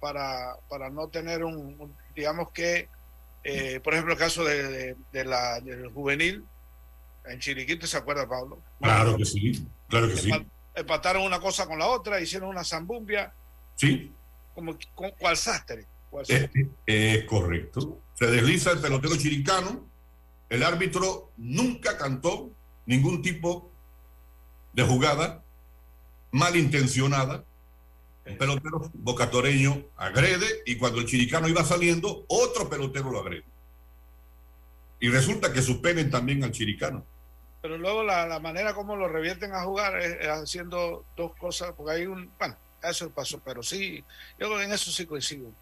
[0.01, 2.89] Para, para no tener un, un- digamos que,
[3.49, 6.45] eh, por ejemplo, el caso de, de- de la, del juvenil
[7.27, 8.63] en Chiriquito, ¿se acuerda, Pablo?
[8.81, 10.31] Claro que sí, claro que sí.
[10.31, 13.33] Empa- Empataron una cosa con la otra, hicieron una zambumbia,
[13.77, 14.13] Sí,
[14.55, 14.77] como
[15.19, 15.87] cual sastre.
[16.23, 16.69] es, sastre.
[16.85, 18.01] es correcto.
[18.15, 19.89] Se desliza el pelotero chiricano,
[20.51, 22.51] el árbitro nunca cantó
[22.87, 23.71] ningún tipo
[24.75, 25.43] de jugada
[26.31, 27.45] malintencionada.
[28.27, 33.45] El pelotero bocatoreño agrede y cuando el chiricano iba saliendo, otro pelotero lo agrede.
[34.99, 37.07] Y resulta que suspenden también al chiricano.
[37.63, 41.73] Pero luego la, la manera como lo revierten a jugar es, es haciendo dos cosas,
[41.77, 44.05] porque hay un, bueno, eso pasó, pero sí,
[44.39, 45.53] yo en eso sí coincido.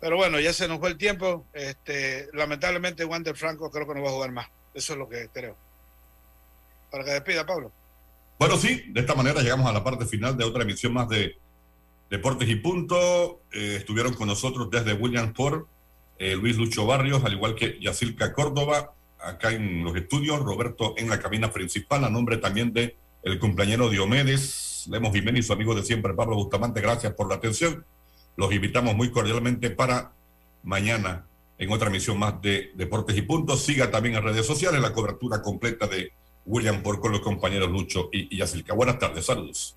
[0.00, 1.46] Pero bueno, ya se nos fue el tiempo.
[1.52, 4.48] Este, lamentablemente, Wander Franco creo que no va a jugar más.
[4.74, 5.56] Eso es lo que creo.
[6.90, 7.72] Para que despida, Pablo.
[8.38, 11.38] Bueno, sí, de esta manera llegamos a la parte final de otra emisión más de
[12.14, 13.40] Deportes y Punto.
[13.52, 15.66] Eh, estuvieron con nosotros desde Williamsport
[16.16, 21.08] eh, Luis Lucho Barrios, al igual que Yacilca Córdoba, acá en los estudios, Roberto en
[21.08, 25.74] la cabina principal, a nombre también de el cumpleañero Diomedes, Lemos Jiménez y su amigo
[25.74, 27.84] de siempre, Pablo Bustamante, gracias por la atención.
[28.36, 30.12] Los invitamos muy cordialmente para
[30.62, 31.26] mañana
[31.58, 33.64] en otra emisión más de Deportes y Puntos.
[33.64, 36.12] Siga también en redes sociales la cobertura completa de
[36.46, 38.72] William Por con los compañeros Lucho y, y Yacilca.
[38.72, 39.76] Buenas tardes, saludos.